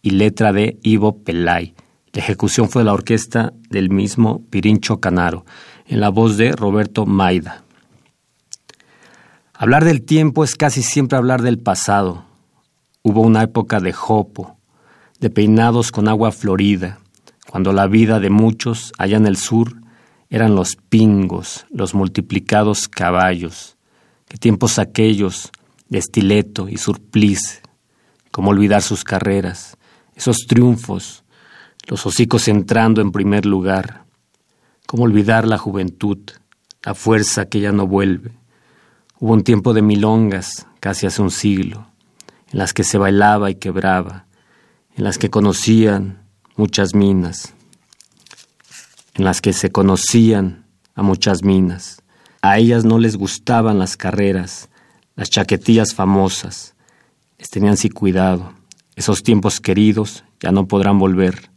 y 0.02 0.12
letra 0.12 0.52
de 0.52 0.80
Ivo 0.82 1.20
Pelay. 1.20 1.76
La 2.12 2.22
ejecución 2.22 2.70
fue 2.70 2.82
de 2.82 2.86
la 2.86 2.94
orquesta 2.94 3.54
del 3.70 3.92
mismo 3.92 4.42
Pirincho 4.50 5.00
Canaro, 5.00 5.46
en 5.86 6.00
la 6.00 6.10
voz 6.10 6.38
de 6.38 6.54
Roberto 6.54 7.06
Maida. 7.06 7.64
Hablar 9.54 9.86
del 9.86 10.02
tiempo 10.02 10.44
es 10.44 10.56
casi 10.56 10.82
siempre 10.82 11.16
hablar 11.16 11.44
del 11.44 11.60
pasado. 11.60 12.26
Hubo 13.04 13.22
una 13.22 13.44
época 13.44 13.80
de 13.80 13.94
jopo, 13.94 14.58
de 15.20 15.30
peinados 15.30 15.92
con 15.92 16.08
agua 16.08 16.32
florida, 16.32 16.98
cuando 17.48 17.74
la 17.74 17.86
vida 17.86 18.20
de 18.20 18.32
muchos 18.32 18.92
allá 18.98 19.18
en 19.18 19.28
el 19.28 19.38
sur 19.38 19.83
eran 20.34 20.56
los 20.56 20.78
pingos, 20.90 21.68
los 21.70 21.94
multiplicados 21.94 22.88
caballos. 22.88 23.78
Qué 24.28 24.40
tiempos 24.40 24.80
aquellos 24.80 25.52
de 25.90 26.00
estileto 26.00 26.68
y 26.68 26.78
surplice. 26.78 27.62
Cómo 28.32 28.50
olvidar 28.50 28.82
sus 28.82 29.04
carreras, 29.04 29.78
esos 30.16 30.48
triunfos, 30.48 31.24
los 31.86 32.08
hocicos 32.08 32.48
entrando 32.48 33.00
en 33.00 33.12
primer 33.12 33.46
lugar. 33.46 34.06
Cómo 34.88 35.04
olvidar 35.04 35.48
la 35.48 35.60
juventud, 35.60 36.18
la 36.84 36.96
fuerza 36.96 37.46
que 37.46 37.60
ya 37.60 37.72
no 37.72 37.86
vuelve. 37.86 38.32
Hubo 39.20 39.34
un 39.34 39.44
tiempo 39.44 39.76
de 39.76 39.84
milongas, 39.84 40.66
casi 40.80 41.06
hace 41.06 41.22
un 41.22 41.30
siglo, 41.30 41.86
en 42.52 42.58
las 42.58 42.74
que 42.74 42.84
se 42.84 42.98
bailaba 42.98 43.52
y 43.52 43.56
quebraba, 43.56 44.26
en 44.96 45.04
las 45.04 45.20
que 45.20 45.30
conocían 45.30 46.24
muchas 46.56 46.96
minas, 46.96 47.54
en 49.14 49.26
las 49.26 49.42
que 49.42 49.54
se 49.54 49.72
conocían 49.72 50.66
a 50.96 51.04
muchas 51.04 51.44
minas. 51.44 52.02
A 52.42 52.58
ellas 52.58 52.84
no 52.86 53.00
les 53.00 53.16
gustaban 53.16 53.80
las 53.80 53.96
carreras, 53.96 54.70
las 55.16 55.30
chaquetillas 55.30 55.94
famosas. 55.94 56.76
Les 57.38 57.50
tenían 57.50 57.78
sin 57.78 57.92
cuidado. 57.92 58.54
Esos 58.96 59.24
tiempos 59.24 59.60
queridos 59.60 60.24
ya 60.40 60.52
no 60.52 60.68
podrán 60.68 61.00
volver. 61.00 61.50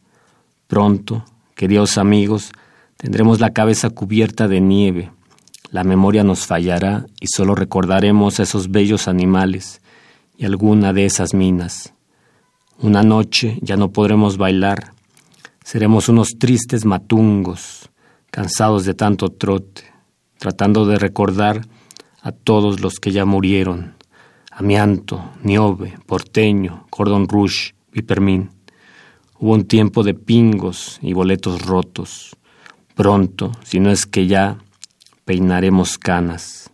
Pronto, 0.66 1.24
queridos 1.54 1.98
amigos, 1.98 2.52
tendremos 2.96 3.40
la 3.40 3.50
cabeza 3.50 3.90
cubierta 3.90 4.48
de 4.48 4.60
nieve. 4.60 5.10
La 5.70 5.84
memoria 5.84 6.24
nos 6.24 6.46
fallará 6.46 7.06
y 7.20 7.26
solo 7.26 7.54
recordaremos 7.54 8.38
a 8.38 8.44
esos 8.44 8.70
bellos 8.70 9.08
animales 9.08 9.80
y 10.38 10.44
alguna 10.44 10.92
de 10.92 11.06
esas 11.06 11.34
minas. 11.34 11.92
Una 12.78 13.02
noche 13.02 13.58
ya 13.62 13.76
no 13.76 13.90
podremos 13.90 14.36
bailar, 14.36 14.92
Seremos 15.66 16.08
unos 16.08 16.38
tristes 16.38 16.84
matungos, 16.84 17.90
cansados 18.30 18.84
de 18.84 18.94
tanto 18.94 19.30
trote, 19.30 19.82
tratando 20.38 20.86
de 20.86 20.96
recordar 20.96 21.66
a 22.22 22.30
todos 22.30 22.78
los 22.78 23.00
que 23.00 23.10
ya 23.10 23.24
murieron. 23.24 23.96
Amianto, 24.52 25.32
Niobe, 25.42 25.98
Porteño, 26.06 26.86
Cordon 26.88 27.26
Rouge, 27.26 27.74
Vipermín. 27.90 28.50
Hubo 29.40 29.54
un 29.54 29.64
tiempo 29.64 30.04
de 30.04 30.14
pingos 30.14 31.00
y 31.02 31.14
boletos 31.14 31.60
rotos. 31.62 32.36
Pronto, 32.94 33.50
si 33.64 33.80
no 33.80 33.90
es 33.90 34.06
que 34.06 34.28
ya, 34.28 34.58
peinaremos 35.24 35.98
canas. 35.98 36.70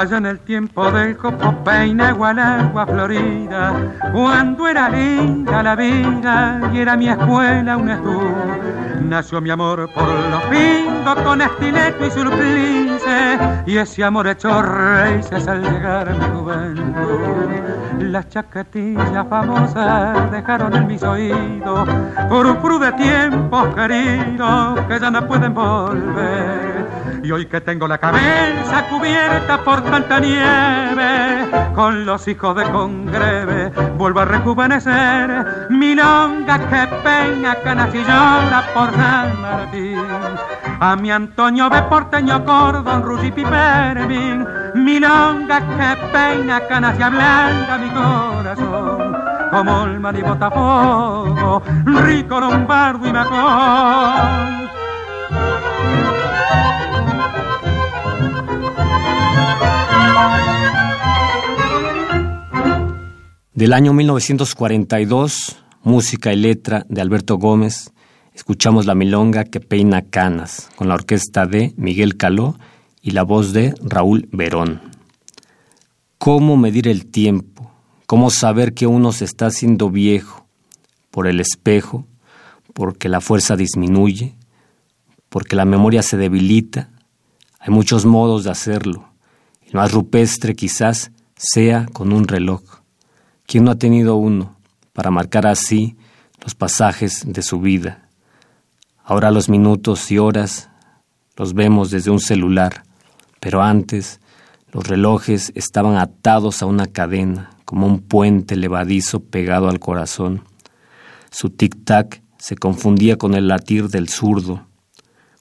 Allá 0.00 0.16
en 0.16 0.26
el 0.26 0.38
tiempo 0.40 0.90
del 0.90 1.14
copo 1.14 1.54
peina 1.62 2.08
agua 2.08 2.86
florida, 2.86 3.74
cuando 4.12 4.66
era 4.66 4.88
linda 4.88 5.62
la 5.62 5.76
vida 5.76 6.70
y 6.72 6.78
era 6.78 6.96
mi 6.96 7.08
escuela 7.08 7.76
un 7.76 7.90
estudio. 7.90 8.34
Nació 9.02 9.42
mi 9.42 9.50
amor 9.50 9.90
por 9.92 10.08
los 10.08 10.42
pingos 10.44 11.14
con 11.22 11.42
estileto 11.42 12.06
y 12.06 12.10
surplice, 12.10 13.38
y 13.66 13.76
ese 13.76 14.02
amor 14.02 14.28
hecho 14.28 14.62
raíces 14.62 15.46
al 15.46 15.62
llegar 15.62 16.08
a 16.08 16.14
mi 16.14 16.24
juventud. 16.34 17.50
Las 17.98 18.26
chaquetillas 18.30 19.26
famosas 19.28 20.30
dejaron 20.30 20.74
en 20.76 20.86
mis 20.86 21.02
oídos 21.02 21.88
por 22.30 22.46
un 22.46 22.80
de 22.80 22.92
tiempos 22.92 23.74
queridos 23.74 24.80
que 24.88 24.98
ya 24.98 25.10
no 25.10 25.26
pueden 25.28 25.52
volver 25.52 26.89
Y 27.22 27.30
hoy 27.32 27.46
que 27.46 27.60
tengo 27.60 27.86
la 27.86 27.98
cabeza 27.98 28.86
cubierta 28.88 29.62
por 29.62 29.82
tanta 29.82 30.20
nieve, 30.20 31.46
con 31.74 32.06
los 32.06 32.26
hijos 32.28 32.56
de 32.56 32.64
congreve, 32.70 33.70
vuelvo 33.96 34.20
a 34.20 34.24
rejuvenecer. 34.24 35.68
Milonga 35.68 36.58
que 36.58 36.86
peña 37.02 37.56
canas 37.56 37.94
y 37.94 37.98
llora 37.98 38.64
por 38.72 38.90
San 38.94 39.40
Martín. 39.40 39.98
A 40.80 40.96
mi 40.96 41.10
Antonio 41.10 41.68
ve 41.68 41.82
porteño 41.82 42.42
cordón, 42.44 43.02
Rugi 43.02 43.30
Pipermin. 43.30 44.46
Milonga 44.76 45.60
que 45.60 45.96
peña 46.12 46.66
canas 46.68 46.98
y 46.98 47.02
ablanda 47.02 47.78
mi 47.78 47.90
corazón. 47.90 49.16
Como 49.50 49.84
el 49.84 50.00
mar 50.00 50.16
y 50.16 50.22
Botafogo, 50.22 51.62
rico 51.84 52.40
Lombardo 52.40 53.06
y 53.06 53.12
Macón. 53.12 54.70
Del 63.60 63.74
año 63.74 63.92
1942, 63.92 65.58
música 65.82 66.32
y 66.32 66.36
letra 66.36 66.86
de 66.88 67.02
Alberto 67.02 67.36
Gómez, 67.36 67.92
escuchamos 68.32 68.86
la 68.86 68.94
milonga 68.94 69.44
que 69.44 69.60
peina 69.60 70.00
canas, 70.00 70.70
con 70.76 70.88
la 70.88 70.94
orquesta 70.94 71.44
de 71.44 71.74
Miguel 71.76 72.16
Caló 72.16 72.56
y 73.02 73.10
la 73.10 73.22
voz 73.22 73.52
de 73.52 73.74
Raúl 73.82 74.30
Verón. 74.32 74.80
¿Cómo 76.16 76.56
medir 76.56 76.88
el 76.88 77.04
tiempo? 77.04 77.70
¿Cómo 78.06 78.30
saber 78.30 78.72
que 78.72 78.86
uno 78.86 79.12
se 79.12 79.26
está 79.26 79.48
haciendo 79.48 79.90
viejo? 79.90 80.46
Por 81.10 81.26
el 81.26 81.38
espejo, 81.38 82.06
porque 82.72 83.10
la 83.10 83.20
fuerza 83.20 83.56
disminuye, 83.56 84.36
porque 85.28 85.54
la 85.54 85.66
memoria 85.66 86.02
se 86.02 86.16
debilita. 86.16 86.88
Hay 87.58 87.74
muchos 87.74 88.06
modos 88.06 88.44
de 88.44 88.50
hacerlo. 88.52 89.09
El 89.70 89.76
más 89.76 89.92
rupestre 89.92 90.56
quizás 90.56 91.12
sea 91.36 91.86
con 91.92 92.12
un 92.12 92.26
reloj. 92.26 92.60
¿Quién 93.46 93.62
no 93.62 93.70
ha 93.70 93.76
tenido 93.76 94.16
uno 94.16 94.56
para 94.92 95.12
marcar 95.12 95.46
así 95.46 95.96
los 96.42 96.56
pasajes 96.56 97.22
de 97.24 97.40
su 97.42 97.60
vida? 97.60 98.08
Ahora 99.04 99.30
los 99.30 99.48
minutos 99.48 100.10
y 100.10 100.18
horas 100.18 100.70
los 101.36 101.54
vemos 101.54 101.92
desde 101.92 102.10
un 102.10 102.18
celular, 102.18 102.82
pero 103.38 103.62
antes 103.62 104.20
los 104.72 104.88
relojes 104.88 105.52
estaban 105.54 105.98
atados 105.98 106.62
a 106.62 106.66
una 106.66 106.88
cadena, 106.88 107.50
como 107.64 107.86
un 107.86 108.00
puente 108.00 108.56
levadizo 108.56 109.20
pegado 109.20 109.68
al 109.68 109.78
corazón. 109.78 110.42
Su 111.30 111.48
tic-tac 111.48 112.22
se 112.38 112.56
confundía 112.56 113.18
con 113.18 113.34
el 113.34 113.46
latir 113.46 113.88
del 113.88 114.08
zurdo. 114.08 114.66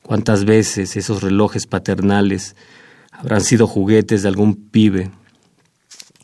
¿Cuántas 0.03 0.45
veces 0.45 0.95
esos 0.97 1.23
relojes 1.23 1.65
paternales 1.65 2.55
habrán 3.19 3.41
sido 3.41 3.67
juguetes 3.67 4.23
de 4.23 4.29
algún 4.29 4.55
pibe? 4.55 5.11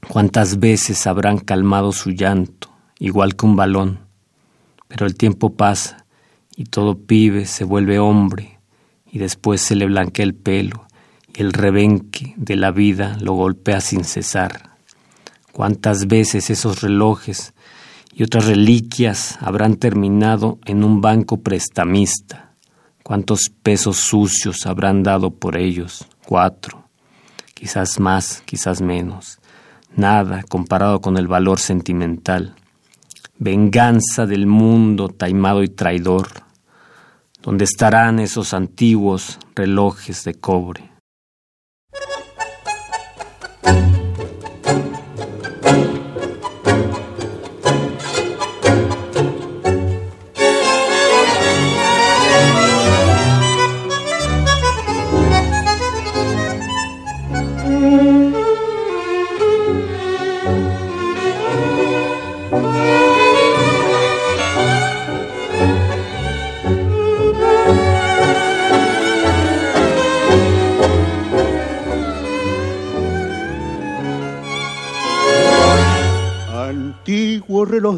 ¿Cuántas 0.07 0.59
veces 0.59 1.07
habrán 1.07 1.39
calmado 1.39 1.91
su 1.91 2.11
llanto, 2.11 2.69
igual 2.99 3.35
que 3.35 3.45
un 3.45 3.57
balón? 3.57 3.99
Pero 4.87 5.05
el 5.05 5.15
tiempo 5.15 5.57
pasa 5.57 6.05
y 6.55 6.63
todo 6.63 6.97
pibe 6.97 7.45
se 7.47 7.65
vuelve 7.65 7.99
hombre 7.99 8.59
y 9.11 9.19
después 9.19 9.59
se 9.59 9.75
le 9.75 9.87
blanquea 9.87 10.23
el 10.23 10.35
pelo 10.35 10.87
y 11.33 11.41
el 11.41 11.51
rebenque 11.51 12.33
de 12.37 12.55
la 12.55 12.71
vida 12.71 13.17
lo 13.19 13.33
golpea 13.33 13.81
sin 13.81 14.05
cesar. 14.05 14.77
¿Cuántas 15.51 16.07
veces 16.07 16.49
esos 16.49 16.81
relojes 16.81 17.53
y 18.13 18.23
otras 18.23 18.45
reliquias 18.45 19.37
habrán 19.41 19.75
terminado 19.75 20.59
en 20.65 20.85
un 20.85 21.01
banco 21.01 21.41
prestamista? 21.41 22.53
¿Cuántos 23.03 23.51
pesos 23.61 23.97
sucios 23.97 24.65
habrán 24.65 25.03
dado 25.03 25.31
por 25.31 25.57
ellos? 25.57 26.07
Cuatro, 26.25 26.84
quizás 27.55 27.99
más, 27.99 28.43
quizás 28.45 28.81
menos. 28.81 29.39
Nada 29.95 30.43
comparado 30.43 31.01
con 31.01 31.17
el 31.17 31.27
valor 31.27 31.59
sentimental. 31.59 32.53
Venganza 33.39 34.27
del 34.27 34.45
mundo 34.45 35.09
taimado 35.09 35.63
y 35.63 35.69
traidor. 35.69 36.27
¿Dónde 37.41 37.63
estarán 37.63 38.19
esos 38.19 38.53
antiguos 38.53 39.39
relojes 39.55 40.23
de 40.25 40.35
cobre? 40.35 40.91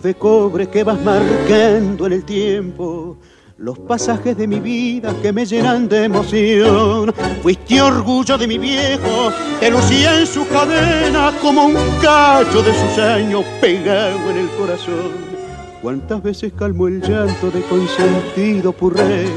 De 0.02 0.16
cobre 0.16 0.68
que 0.68 0.84
vas 0.84 1.02
marcando 1.02 2.08
en 2.08 2.14
el 2.14 2.24
tiempo 2.24 3.18
los 3.58 3.80
pasajes 3.80 4.38
de 4.38 4.48
mi 4.48 4.60
vida 4.60 5.16
que 5.22 5.34
me 5.34 5.46
llenan 5.46 5.90
de 5.90 6.04
emoción. 6.04 7.14
Fuiste 7.42 7.82
orgullo 7.82 8.38
de 8.38 8.48
mi 8.48 8.60
viejo, 8.60 9.32
que 9.60 9.72
lucía 9.72 10.20
en 10.20 10.28
su 10.28 10.48
cadena 10.48 11.34
como 11.42 11.66
un 11.66 11.76
cacho 12.02 12.62
de 12.62 12.74
sus 12.74 13.00
años 13.00 13.44
pegado 13.60 14.30
en 14.30 14.38
el 14.38 14.50
corazón. 14.52 15.38
Cuántas 15.82 16.22
veces 16.22 16.54
calmó 16.58 16.88
el 16.88 17.02
llanto 17.02 17.50
de 17.50 17.62
consentido 17.62 18.72
purrete. 18.74 19.30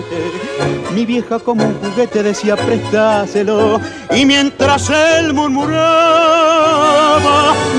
Mi 0.94 1.06
vieja 1.06 1.38
como 1.38 1.64
un 1.64 1.74
juguete 1.74 2.22
decía 2.22 2.56
prestáselo. 2.56 3.80
Y 4.14 4.26
mientras 4.26 4.90
él 4.90 5.32
murmuraba, 5.32 5.84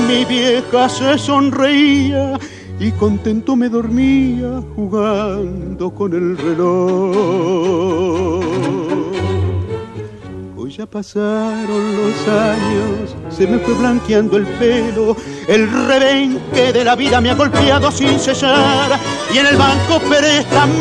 mi 0.08 0.24
vieja 0.24 0.88
se 0.88 1.18
sonreía 1.18 2.38
y 2.82 2.90
contento 2.92 3.54
me 3.54 3.68
dormía 3.68 4.60
jugando 4.74 5.90
con 5.94 6.12
el 6.14 6.36
reloj. 6.36 7.14
Hoy 10.56 10.70
ya 10.72 10.86
pasaron 10.86 11.96
los 11.96 12.28
años, 12.28 13.14
se 13.30 13.46
me 13.46 13.58
fue 13.58 13.74
blanqueando 13.74 14.36
el 14.36 14.46
pelo, 14.46 15.16
el 15.46 15.70
rebenque 15.86 16.72
de 16.72 16.84
la 16.84 16.96
vida 16.96 17.20
me 17.20 17.30
ha 17.30 17.36
golpeado 17.36 17.92
sin 17.92 18.18
cesar 18.18 18.98
y 19.32 19.38
en 19.38 19.46
el 19.46 19.56
banco 19.56 20.00
prestamista 20.08 20.72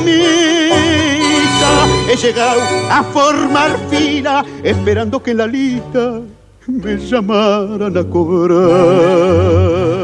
he 2.12 2.16
llegado 2.16 2.62
a 2.90 3.04
formar 3.04 3.78
fila 3.92 4.44
esperando 4.64 5.22
que 5.22 5.32
en 5.32 5.38
la 5.38 5.46
lista 5.46 6.20
me 6.66 6.98
llamaran 6.98 7.96
a 7.96 8.04
cobrar. 8.04 10.01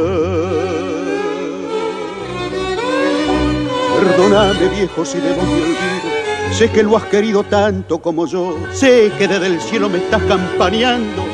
Perdóname 4.08 4.70
viejo 4.70 5.04
si 5.04 5.20
de 5.20 5.34
vos 5.34 5.44
me 5.44 5.62
olvido. 5.64 6.54
Sé 6.54 6.72
que 6.72 6.82
lo 6.82 6.96
has 6.96 7.04
querido 7.06 7.44
tanto 7.44 8.00
como 8.00 8.26
yo. 8.26 8.58
Sé 8.72 9.12
que 9.18 9.28
desde 9.28 9.48
el 9.48 9.60
cielo 9.60 9.90
me 9.90 9.98
estás 9.98 10.22
campaneando 10.24 11.26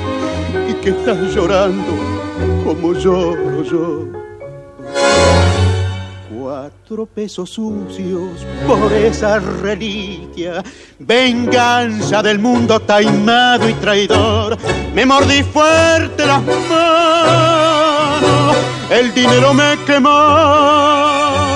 y 0.68 0.74
que 0.82 0.90
estás 0.90 1.20
llorando 1.36 1.94
como 2.66 2.94
lloro 2.94 3.64
yo. 3.64 4.08
Cuatro 6.36 7.06
pesos 7.06 7.52
sucios 7.52 8.44
por 8.66 8.92
esa 8.92 9.38
reliquia, 9.38 10.64
venganza 10.98 12.24
del 12.24 12.40
mundo 12.40 12.80
taimado 12.80 13.70
y 13.70 13.74
traidor. 13.74 14.58
Me 14.96 15.06
mordí 15.06 15.44
fuerte 15.44 16.26
las 16.26 16.42
manos, 16.70 18.58
el 18.90 19.14
dinero 19.14 19.54
me 19.54 19.78
quemó 19.86 21.53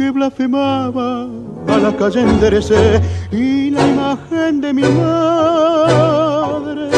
que 0.00 0.10
blasfemaba 0.10 1.28
a 1.68 1.76
la 1.76 1.94
calle 1.94 2.22
enderecé 2.22 3.02
y 3.30 3.70
la 3.70 3.86
imagen 3.86 4.62
de 4.62 4.72
mi 4.72 4.80
madre 4.80 6.88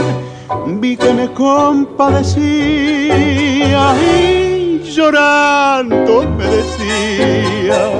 vi 0.80 0.96
que 0.96 1.12
me 1.12 1.28
compadecía 1.32 3.96
y 4.00 4.82
llorando 4.84 6.30
me 6.38 6.44
decía 6.44 7.90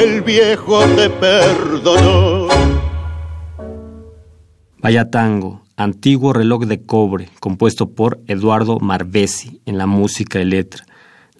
el 0.00 0.22
viejo 0.22 0.84
te 0.94 1.10
perdonó. 1.10 2.46
Vaya 4.78 5.10
tango, 5.10 5.62
antiguo 5.76 6.32
reloj 6.32 6.66
de 6.66 6.82
cobre, 6.82 7.30
compuesto 7.40 7.90
por 7.90 8.20
Eduardo 8.28 8.78
Marvesi 8.78 9.60
en 9.66 9.76
la 9.76 9.86
música 9.86 10.40
y 10.40 10.44
letra 10.44 10.84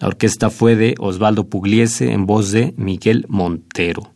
la 0.03 0.09
orquesta 0.09 0.49
fue 0.49 0.75
de 0.75 0.95
Osvaldo 0.99 1.47
Pugliese 1.47 2.11
en 2.11 2.25
voz 2.25 2.51
de 2.51 2.73
Miguel 2.75 3.25
Montero. 3.29 4.11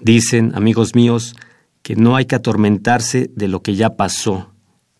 Dicen, 0.00 0.52
amigos 0.54 0.94
míos, 0.94 1.34
que 1.82 1.96
no 1.96 2.14
hay 2.14 2.26
que 2.26 2.36
atormentarse 2.36 3.32
de 3.34 3.48
lo 3.48 3.62
que 3.62 3.74
ya 3.74 3.96
pasó, 3.96 4.52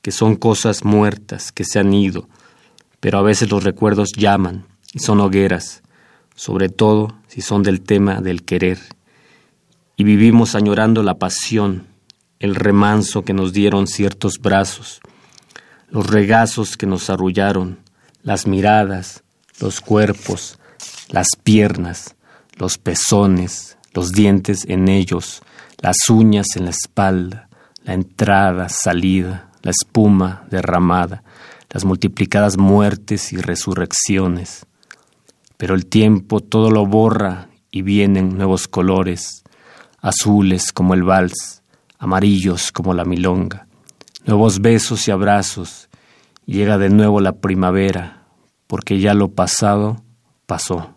que 0.03 0.11
son 0.11 0.35
cosas 0.35 0.85
muertas, 0.85 1.53
que 1.53 1.63
se 1.63 1.79
han 1.79 1.95
ido, 1.95 2.29
pero 2.99 3.19
a 3.19 3.23
veces 3.23 3.49
los 3.49 3.63
recuerdos 3.63 4.11
llaman 4.15 4.67
y 4.93 4.99
son 4.99 5.21
hogueras, 5.21 5.85
sobre 6.35 6.69
todo 6.69 7.17
si 7.29 7.41
son 7.41 7.63
del 7.63 7.81
tema 7.81 8.21
del 8.21 8.45
querer. 8.45 8.81
Y 9.97 10.03
vivimos 10.03 10.57
añorando 10.57 11.05
la 11.05 11.15
pasión, 11.21 11.87
el 12.41 12.57
remanso 12.57 13.23
que 13.23 13.35
nos 13.35 13.53
dieron 13.53 13.87
ciertos 13.87 14.41
brazos, 14.41 14.99
los 15.91 16.09
regazos 16.09 16.77
que 16.77 16.87
nos 16.87 17.09
arrullaron, 17.09 17.79
las 18.25 18.49
miradas, 18.49 19.24
los 19.61 19.81
cuerpos, 19.81 20.59
las 21.09 21.29
piernas, 21.43 22.17
los 22.57 22.79
pezones, 22.79 23.77
los 23.93 24.13
dientes 24.13 24.65
en 24.69 24.89
ellos, 24.89 25.43
las 25.79 26.09
uñas 26.09 26.57
en 26.57 26.65
la 26.65 26.71
espalda, 26.71 27.49
la 27.85 27.95
entrada, 27.95 28.69
salida, 28.69 29.51
la 29.63 29.71
espuma 29.71 30.45
derramada, 30.51 31.23
las 31.71 31.85
multiplicadas 31.85 32.57
muertes 32.57 33.33
y 33.33 33.37
resurrecciones. 33.37 34.67
Pero 35.57 35.75
el 35.75 35.87
tiempo 35.87 36.41
todo 36.41 36.71
lo 36.71 36.87
borra 36.87 37.49
y 37.71 37.83
vienen 37.83 38.37
nuevos 38.37 38.69
colores, 38.69 39.45
azules 40.01 40.73
como 40.73 40.95
el 40.95 41.03
vals, 41.03 41.63
amarillos 41.99 42.73
como 42.73 42.95
la 42.95 43.05
milonga, 43.05 43.67
nuevos 44.27 44.61
besos 44.61 45.09
y 45.09 45.11
abrazos, 45.11 45.89
llega 46.47 46.79
de 46.79 46.91
nuevo 46.91 47.21
la 47.21 47.33
primavera, 47.33 48.24
porque 48.67 49.01
ya 49.01 49.15
lo 49.15 49.29
pasado 49.29 50.03
pasó. 50.47 50.95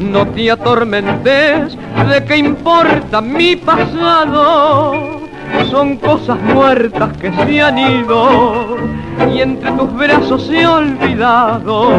No 0.00 0.26
te 0.34 0.50
atormentes, 0.50 1.76
¿de 2.08 2.24
qué 2.26 2.36
importa 2.38 3.20
mi 3.20 3.54
pasado? 3.54 5.20
Son 5.70 5.96
cosas 5.96 6.40
muertas 6.40 7.16
que 7.18 7.32
se 7.32 7.60
han 7.60 7.78
ido 7.78 8.76
y 9.32 9.40
entre 9.40 9.70
tus 9.72 9.92
brazos 9.94 10.44
se 10.46 10.66
olvidado. 10.66 11.90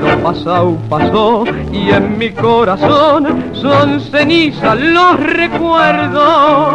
Lo 0.00 0.22
pasado 0.22 0.78
pasó 0.88 1.44
y 1.70 1.90
en 1.90 2.16
mi 2.16 2.30
corazón 2.30 3.44
son 3.52 4.00
cenizas 4.00 4.78
los 4.80 5.20
recuerdos. 5.20 6.74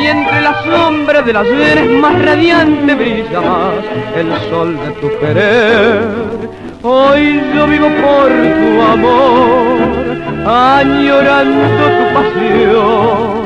Y 0.00 0.06
entre 0.06 0.40
la 0.40 0.62
sombra 0.62 1.22
de 1.22 1.32
las 1.32 1.48
veres 1.48 1.90
más 2.00 2.24
radiante 2.24 2.94
brilla 2.94 3.40
más 3.40 3.74
el 4.16 4.50
sol 4.50 4.76
de 4.76 4.90
tu 5.00 5.08
querer 5.18 6.21
Hoy 6.84 7.40
yo 7.54 7.68
vivo 7.68 7.86
por 7.86 8.28
tu 8.28 8.82
amor, 8.82 9.78
añorando 10.44 11.84
tu 11.96 12.04
pasión. 12.12 13.42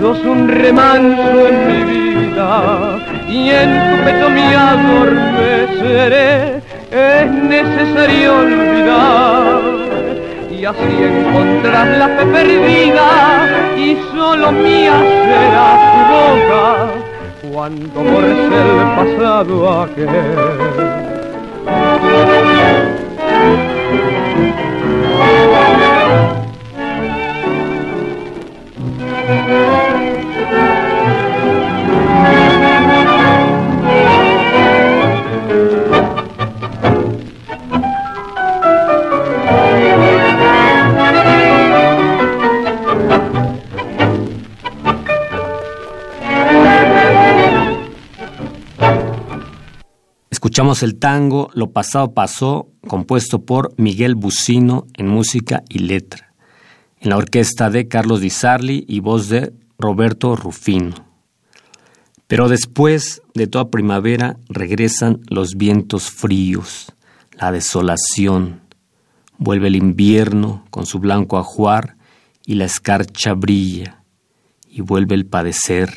Sos 0.00 0.24
un 0.24 0.48
remanso 0.48 1.46
en 1.46 1.66
mi 1.66 1.82
vida 1.84 2.98
y 3.28 3.50
en 3.50 3.68
tu 3.90 3.96
pecho 4.02 4.30
me 4.30 4.56
adormeceré. 4.56 6.32
Es 6.90 7.30
necesario 7.30 8.38
olvidar 8.38 9.60
y 10.50 10.64
así 10.64 11.02
encontrar 11.02 11.86
la 11.98 12.08
fe 12.08 12.24
perdida 12.32 13.76
y 13.76 13.98
solo 14.10 14.52
mía 14.52 14.98
será 15.26 15.68
tu 15.92 15.98
boca 16.14 16.64
cuando 17.52 18.00
borres 18.00 18.38
el 18.38 18.70
pasado 18.96 19.82
aquel. 19.82 21.11
Escuchamos 50.32 50.82
el 50.82 50.98
tango 50.98 51.50
Lo 51.52 51.72
pasado 51.72 52.14
pasó, 52.14 52.70
compuesto 52.88 53.44
por 53.44 53.74
Miguel 53.76 54.14
Bucino 54.14 54.86
en 54.96 55.06
música 55.06 55.62
y 55.68 55.80
letra, 55.80 56.32
en 57.00 57.10
la 57.10 57.18
orquesta 57.18 57.68
de 57.68 57.86
Carlos 57.86 58.22
Di 58.22 58.30
Sarli 58.30 58.86
y 58.88 59.00
voz 59.00 59.28
de 59.28 59.52
Roberto 59.78 60.34
Rufino. 60.34 60.94
Pero 62.28 62.48
después 62.48 63.20
de 63.34 63.46
toda 63.46 63.68
primavera 63.68 64.38
regresan 64.48 65.20
los 65.28 65.56
vientos 65.56 66.10
fríos, 66.10 66.94
la 67.38 67.52
desolación, 67.52 68.62
vuelve 69.36 69.68
el 69.68 69.76
invierno 69.76 70.64
con 70.70 70.86
su 70.86 70.98
blanco 70.98 71.36
ajuar 71.36 71.98
y 72.46 72.54
la 72.54 72.64
escarcha 72.64 73.34
brilla, 73.34 74.02
y 74.66 74.80
vuelve 74.80 75.14
el 75.14 75.26
padecer 75.26 75.92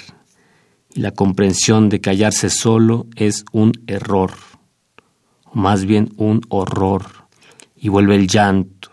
y 0.96 1.02
la 1.02 1.12
comprensión 1.12 1.90
de 1.90 2.00
callarse 2.00 2.50
solo 2.50 3.06
es 3.18 3.44
un 3.52 3.74
error, 3.86 4.32
o 5.44 5.54
más 5.54 5.84
bien 5.84 6.14
un 6.16 6.42
horror, 6.48 7.28
y 7.76 7.90
vuelve 7.90 8.16
el 8.16 8.28
llanto, 8.28 8.92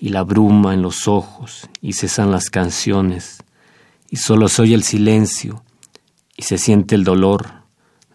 y 0.00 0.08
la 0.08 0.22
bruma 0.22 0.72
en 0.72 0.80
los 0.80 1.06
ojos, 1.06 1.68
y 1.82 1.92
cesan 1.92 2.30
las 2.30 2.48
canciones, 2.48 3.44
y 4.10 4.16
solo 4.16 4.48
se 4.48 4.62
oye 4.62 4.74
el 4.74 4.82
silencio, 4.82 5.62
y 6.38 6.42
se 6.42 6.56
siente 6.56 6.94
el 6.94 7.04
dolor, 7.04 7.64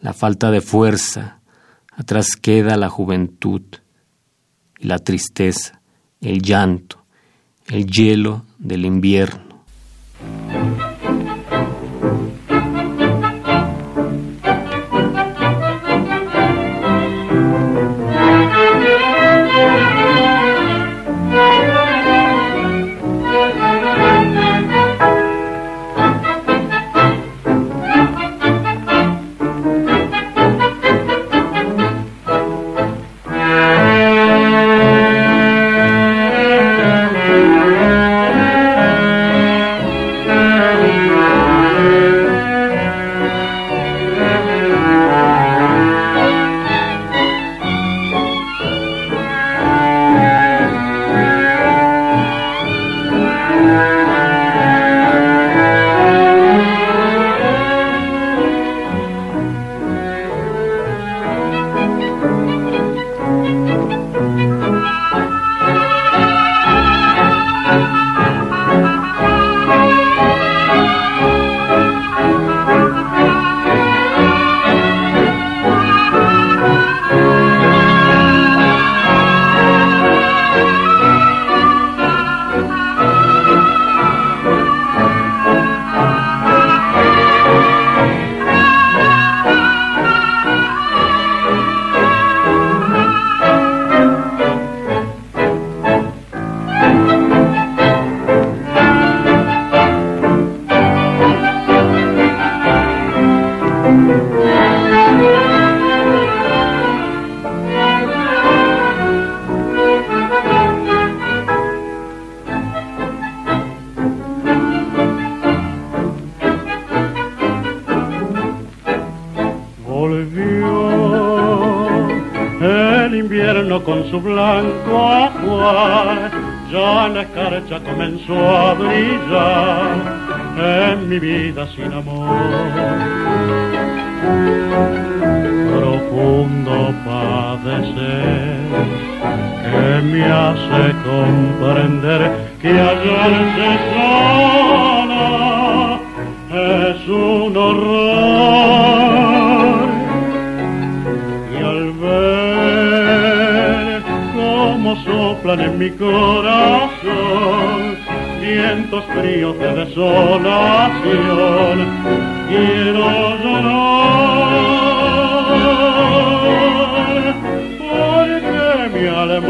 la 0.01 0.13
falta 0.13 0.49
de 0.49 0.61
fuerza, 0.61 1.41
atrás 1.91 2.35
queda 2.35 2.75
la 2.75 2.89
juventud, 2.89 3.61
y 4.79 4.87
la 4.87 4.97
tristeza, 4.97 5.79
el 6.21 6.41
llanto, 6.41 7.05
el 7.67 7.85
hielo 7.85 8.47
del 8.57 8.83
invierno 8.83 9.51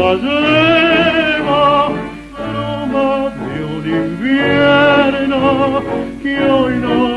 mi 0.02 0.08
alma 0.08 0.18
lleva 0.18 1.88
bruma 2.32 3.30
de 3.30 3.64
un 3.64 3.84
invierno 3.86 5.40
que 6.22 6.34
hoy 6.50 6.74
no 6.78 7.11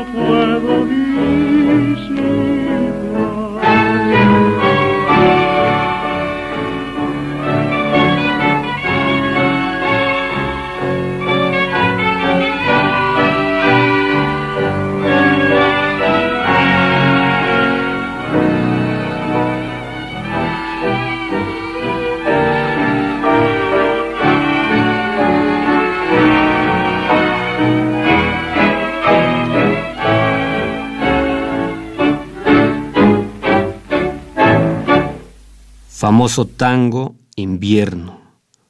famoso 36.16 36.46
tango 36.46 37.14
Invierno, 37.36 38.22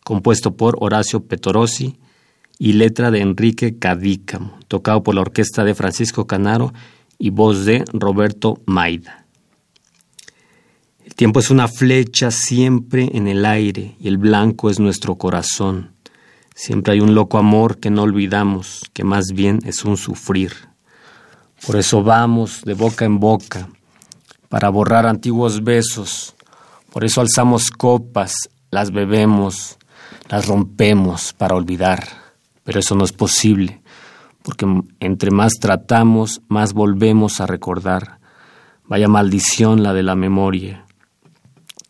compuesto 0.02 0.56
por 0.56 0.76
Horacio 0.80 1.26
Petorossi 1.26 1.96
y 2.58 2.72
letra 2.72 3.12
de 3.12 3.20
Enrique 3.20 3.78
Cadícamo, 3.78 4.58
tocado 4.66 5.04
por 5.04 5.14
la 5.14 5.20
orquesta 5.20 5.62
de 5.62 5.76
Francisco 5.76 6.26
Canaro 6.26 6.74
y 7.20 7.30
voz 7.30 7.64
de 7.64 7.84
Roberto 7.92 8.60
Maida. 8.66 9.26
El 11.04 11.14
tiempo 11.14 11.38
es 11.38 11.50
una 11.52 11.68
flecha 11.68 12.32
siempre 12.32 13.10
en 13.14 13.28
el 13.28 13.46
aire 13.46 13.94
y 14.00 14.08
el 14.08 14.18
blanco 14.18 14.68
es 14.68 14.80
nuestro 14.80 15.14
corazón. 15.14 15.92
Siempre 16.52 16.94
hay 16.94 17.00
un 17.00 17.14
loco 17.14 17.38
amor 17.38 17.78
que 17.78 17.90
no 17.90 18.02
olvidamos, 18.02 18.82
que 18.92 19.04
más 19.04 19.26
bien 19.32 19.60
es 19.64 19.84
un 19.84 19.96
sufrir. 19.96 20.52
Por 21.64 21.76
eso 21.76 22.02
vamos 22.02 22.62
de 22.64 22.74
boca 22.74 23.04
en 23.04 23.20
boca, 23.20 23.68
para 24.48 24.68
borrar 24.68 25.06
antiguos 25.06 25.62
besos, 25.62 26.35
por 26.96 27.04
eso 27.04 27.20
alzamos 27.20 27.70
copas, 27.70 28.48
las 28.70 28.90
bebemos, 28.90 29.76
las 30.30 30.46
rompemos 30.46 31.34
para 31.34 31.54
olvidar. 31.54 32.08
Pero 32.64 32.80
eso 32.80 32.94
no 32.94 33.04
es 33.04 33.12
posible, 33.12 33.82
porque 34.40 34.64
entre 35.00 35.30
más 35.30 35.58
tratamos, 35.60 36.40
más 36.48 36.72
volvemos 36.72 37.42
a 37.42 37.46
recordar. 37.46 38.18
Vaya 38.86 39.08
maldición 39.08 39.82
la 39.82 39.92
de 39.92 40.04
la 40.04 40.16
memoria. 40.16 40.86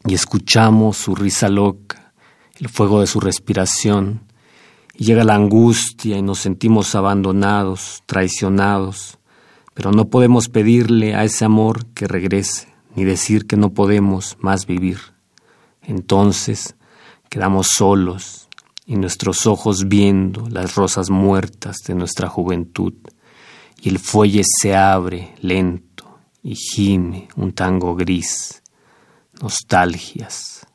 Y 0.08 0.14
escuchamos 0.14 0.96
su 0.96 1.14
risa 1.14 1.48
loca, 1.48 2.12
el 2.58 2.68
fuego 2.68 3.00
de 3.00 3.06
su 3.06 3.20
respiración. 3.20 4.22
Y 4.92 5.04
llega 5.04 5.22
la 5.22 5.36
angustia 5.36 6.18
y 6.18 6.22
nos 6.22 6.40
sentimos 6.40 6.96
abandonados, 6.96 8.02
traicionados. 8.06 9.18
Pero 9.72 9.92
no 9.92 10.06
podemos 10.08 10.48
pedirle 10.48 11.14
a 11.14 11.22
ese 11.22 11.44
amor 11.44 11.86
que 11.94 12.08
regrese 12.08 12.75
ni 12.96 13.04
decir 13.04 13.46
que 13.46 13.56
no 13.56 13.72
podemos 13.72 14.36
más 14.40 14.66
vivir. 14.66 14.98
Entonces 15.82 16.74
quedamos 17.28 17.68
solos 17.76 18.48
y 18.86 18.96
nuestros 18.96 19.46
ojos 19.46 19.88
viendo 19.88 20.48
las 20.48 20.74
rosas 20.74 21.10
muertas 21.10 21.78
de 21.86 21.94
nuestra 21.94 22.28
juventud, 22.28 22.94
y 23.80 23.90
el 23.90 23.98
fuelle 23.98 24.42
se 24.44 24.74
abre 24.74 25.34
lento 25.40 26.18
y 26.42 26.54
gime 26.54 27.28
un 27.36 27.52
tango 27.52 27.94
gris, 27.94 28.62
nostalgias. 29.42 30.65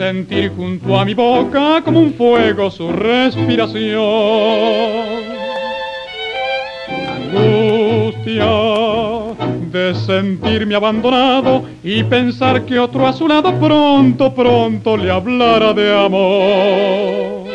Sentir 0.00 0.52
junto 0.56 0.98
a 0.98 1.04
mi 1.04 1.12
boca 1.14 1.82
como 1.84 2.00
un 2.00 2.14
fuego 2.14 2.70
su 2.70 2.90
respiración. 2.90 4.00
Angustia 7.16 8.46
de 9.70 9.94
sentirme 9.94 10.74
abandonado 10.74 11.64
y 11.84 12.02
pensar 12.04 12.64
que 12.64 12.78
otro 12.78 13.06
a 13.06 13.12
su 13.12 13.28
lado 13.28 13.52
pronto, 13.60 14.34
pronto 14.34 14.96
le 14.96 15.10
hablara 15.10 15.74
de 15.74 15.94
amor. 15.94 17.50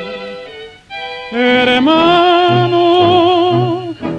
Hermano, 1.31 2.75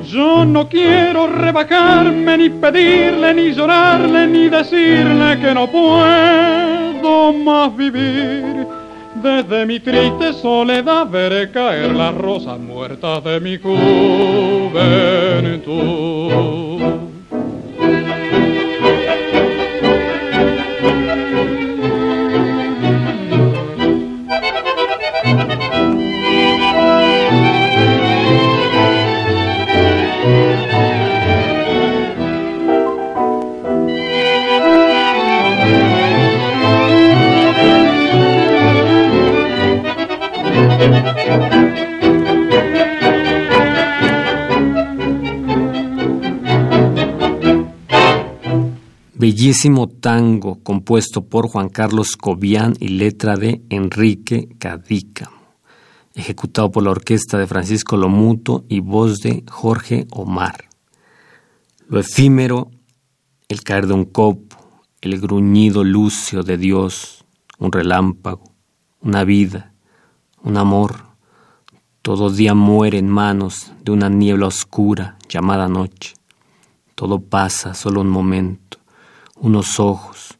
yo 0.04 0.44
no 0.44 0.68
quiero 0.68 1.28
rebajarme, 1.28 2.38
ni 2.38 2.50
pedirle, 2.50 3.32
ni 3.34 3.52
llorarle, 3.52 4.26
ni 4.26 4.48
decirle 4.48 5.38
que 5.40 5.54
no 5.54 5.66
puedo 5.68 6.85
más 7.32 7.76
vivir. 7.76 8.66
Desde 9.22 9.64
mi 9.66 9.80
triste 9.80 10.32
soledad 10.34 11.08
veré 11.08 11.50
caer 11.50 11.92
las 11.94 12.14
rosas 12.14 12.58
muertas 12.58 13.24
de 13.24 13.40
mi 13.40 13.56
juventud. 13.56 14.76
Bellísimo 49.18 49.88
tango 49.88 50.62
compuesto 50.62 51.24
por 51.24 51.48
Juan 51.48 51.70
Carlos 51.70 52.18
Cobian 52.18 52.74
y 52.80 52.88
letra 52.88 53.38
de 53.38 53.62
Enrique 53.70 54.50
Cadica, 54.58 55.30
ejecutado 56.14 56.70
por 56.70 56.82
la 56.82 56.90
orquesta 56.90 57.38
de 57.38 57.46
Francisco 57.46 57.96
Lomuto 57.96 58.66
y 58.68 58.80
voz 58.80 59.20
de 59.20 59.42
Jorge 59.50 60.06
Omar. 60.10 60.66
Lo 61.88 61.98
efímero, 61.98 62.70
el 63.48 63.62
caer 63.62 63.86
de 63.86 63.94
un 63.94 64.04
copo, 64.04 64.58
el 65.00 65.18
gruñido 65.18 65.82
lucio 65.82 66.42
de 66.42 66.58
Dios, 66.58 67.24
un 67.58 67.72
relámpago, 67.72 68.52
una 69.00 69.24
vida, 69.24 69.72
un 70.42 70.58
amor, 70.58 71.06
todo 72.02 72.28
día 72.28 72.52
muere 72.52 72.98
en 72.98 73.08
manos 73.08 73.72
de 73.82 73.92
una 73.92 74.10
niebla 74.10 74.48
oscura 74.48 75.16
llamada 75.26 75.68
noche. 75.68 76.16
Todo 76.94 77.18
pasa, 77.20 77.72
solo 77.72 78.02
un 78.02 78.08
momento, 78.08 78.65
unos 79.36 79.78
ojos, 79.78 80.38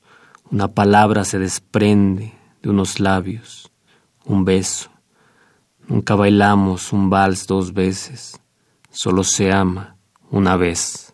una 0.50 0.68
palabra 0.68 1.24
se 1.24 1.38
desprende 1.38 2.34
de 2.62 2.70
unos 2.70 3.00
labios, 3.00 3.70
un 4.24 4.44
beso. 4.44 4.90
Nunca 5.86 6.14
bailamos 6.14 6.92
un 6.92 7.10
vals 7.10 7.46
dos 7.46 7.72
veces, 7.72 8.40
solo 8.90 9.22
se 9.22 9.52
ama 9.52 9.96
una 10.30 10.56
vez. 10.56 11.05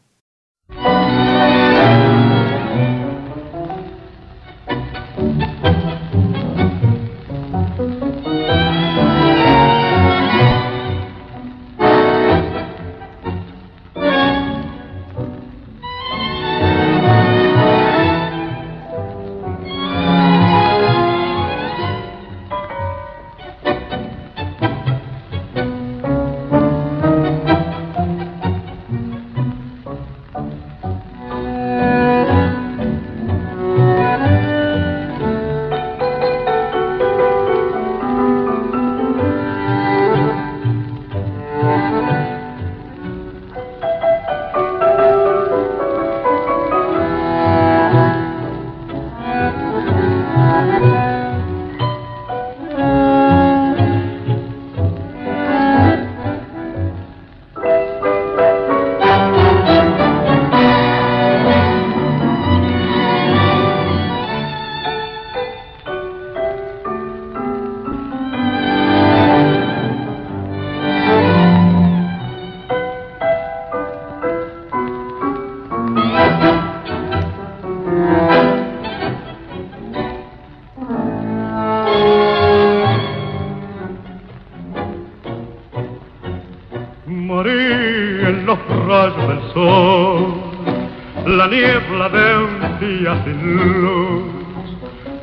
Sin 93.25 93.83
luz. 93.83 94.25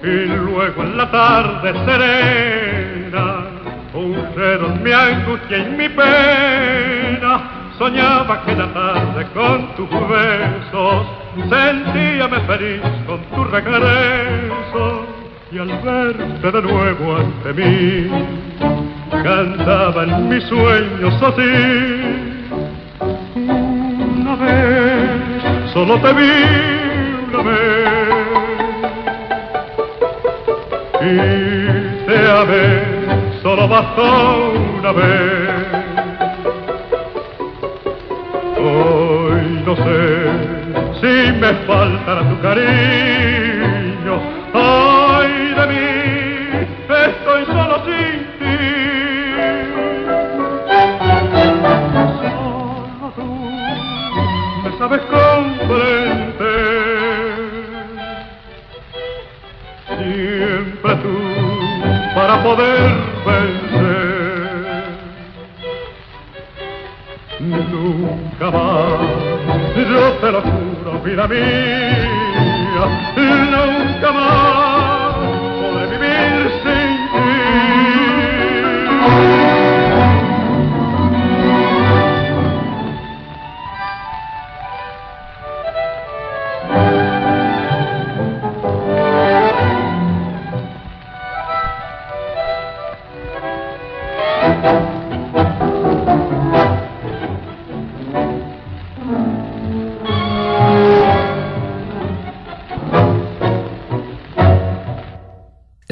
Y 0.04 0.26
luego 0.28 0.84
en 0.84 0.98
la 0.98 1.12
tarde 1.12 1.74
serena, 1.86 3.48
pusieron 3.92 4.82
mi 4.82 4.92
angustia 4.92 5.58
y 5.58 5.70
mi 5.72 5.90
pena. 5.90 7.42
Soñaba 7.78 8.36
aquella 8.36 8.74
tarde 8.74 9.26
con 9.34 9.76
tus 9.76 9.90
besos, 9.90 11.06
sentíame 11.50 12.40
feliz 12.42 12.82
con 13.06 13.22
tu 13.36 13.44
regreso. 13.46 15.06
Y 15.52 15.58
al 15.58 15.68
verte 15.82 16.52
de 16.52 16.62
nuevo 16.62 17.16
ante 17.16 17.54
mí, 17.54 18.10
cantaba 19.24 20.04
en 20.04 20.30
mis 20.30 20.44
sueños 20.44 21.24
así. 21.24 22.29
Solo 25.80 25.98
te 26.02 26.14
vi 26.14 26.34
y 31.02 31.18
te 32.06 32.18
amé 32.30 32.66
solo 33.42 33.66
bastó 33.70 34.52
una 34.80 34.92
vez. 34.92 35.50
Hoy 38.58 39.64
no 39.66 39.76
sé 39.78 39.96
si 41.00 41.32
me 41.40 41.54
faltará 41.66 42.30
tu 42.30 42.42
cariño. 42.42 43.59
Vida 71.28 71.69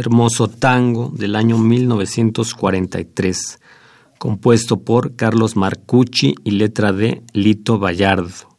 hermoso 0.08 0.48
tango 0.48 1.12
del 1.14 1.36
año 1.36 1.58
1943, 1.58 3.60
compuesto 4.18 4.80
por 4.80 5.18
Carlos 5.18 5.58
Marcucci 5.58 6.34
y 6.46 6.52
letra 6.52 6.94
de 6.94 7.24
Lito 7.34 7.78
Vallardo. 7.78 8.58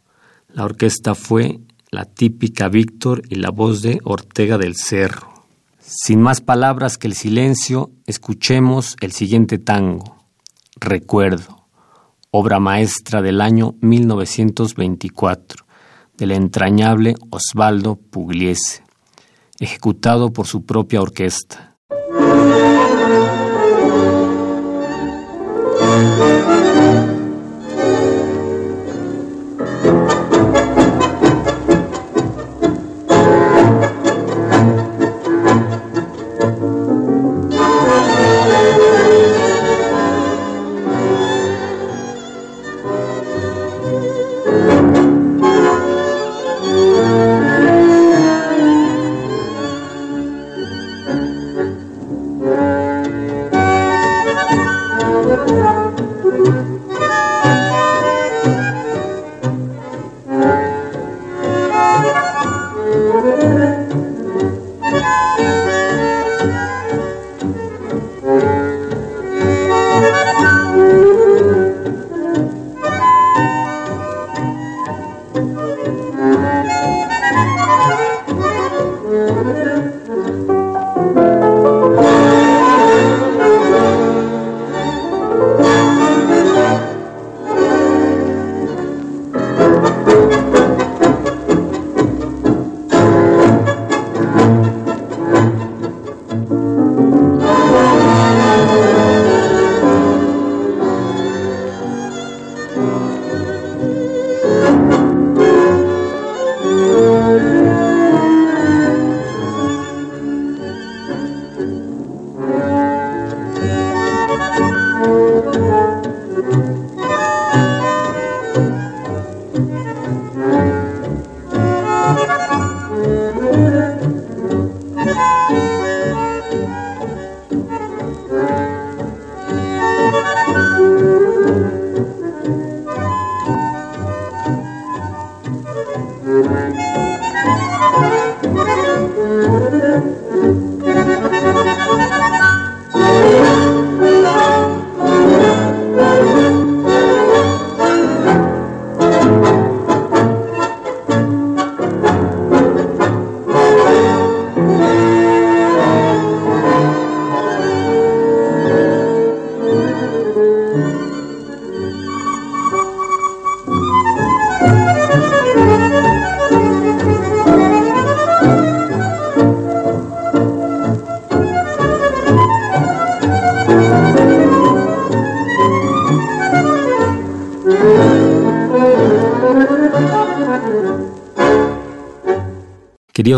La 0.52 0.66
orquesta 0.66 1.14
fue 1.14 1.60
la 1.90 2.04
típica 2.04 2.68
Víctor 2.68 3.22
y 3.30 3.36
la 3.36 3.48
voz 3.48 3.80
de 3.80 3.98
Ortega 4.04 4.58
del 4.58 4.76
Cerro. 4.76 5.46
Sin 5.80 6.20
más 6.20 6.42
palabras 6.42 6.98
que 6.98 7.06
el 7.06 7.14
silencio, 7.14 7.92
escuchemos 8.06 8.94
el 9.00 9.12
siguiente 9.12 9.56
tango, 9.56 10.18
Recuerdo, 10.78 11.64
obra 12.30 12.60
maestra 12.60 13.22
del 13.22 13.40
año 13.40 13.74
1924, 13.80 15.64
del 16.18 16.32
entrañable 16.32 17.14
Osvaldo 17.30 17.96
Pugliese, 17.96 18.82
ejecutado 19.60 20.32
por 20.32 20.46
su 20.46 20.64
propia 20.64 21.00
orquesta. 21.00 21.76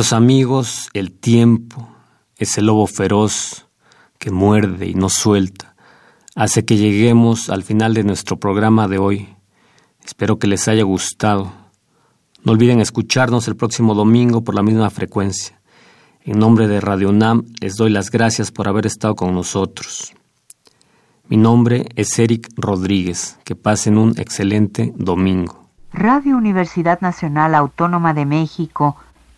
Amigos, 0.01 0.89
el 0.95 1.13
tiempo, 1.13 1.87
ese 2.37 2.63
lobo 2.63 2.87
feroz 2.87 3.67
que 4.19 4.31
muerde 4.31 4.87
y 4.87 4.95
no 4.95 5.11
suelta, 5.11 5.77
hace 6.35 6.65
que 6.65 6.79
lleguemos 6.79 7.51
al 7.51 7.63
final 7.63 7.93
de 7.93 8.03
nuestro 8.03 8.39
programa 8.39 8.89
de 8.89 8.97
hoy. 8.97 9.37
Espero 10.03 10.39
que 10.39 10.47
les 10.47 10.69
haya 10.69 10.85
gustado. 10.85 11.53
No 12.43 12.53
olviden 12.53 12.81
escucharnos 12.81 13.47
el 13.47 13.57
próximo 13.57 13.95
domingo 13.95 14.43
por 14.43 14.55
la 14.55 14.63
misma 14.63 14.89
frecuencia. 14.89 15.61
En 16.23 16.39
nombre 16.39 16.67
de 16.67 16.81
Radio 16.81 17.11
UNAM 17.11 17.45
les 17.61 17.77
doy 17.77 17.91
las 17.91 18.11
gracias 18.11 18.51
por 18.51 18.69
haber 18.69 18.87
estado 18.87 19.15
con 19.15 19.35
nosotros. 19.35 20.15
Mi 21.29 21.37
nombre 21.37 21.87
es 21.95 22.19
Eric 22.19 22.49
Rodríguez. 22.57 23.39
Que 23.45 23.55
pasen 23.55 23.99
un 23.99 24.19
excelente 24.19 24.95
domingo. 24.97 25.69
Radio 25.93 26.39
Universidad 26.39 27.03
Nacional 27.03 27.55
Autónoma 27.55 28.15
de 28.15 28.25
México 28.25 28.97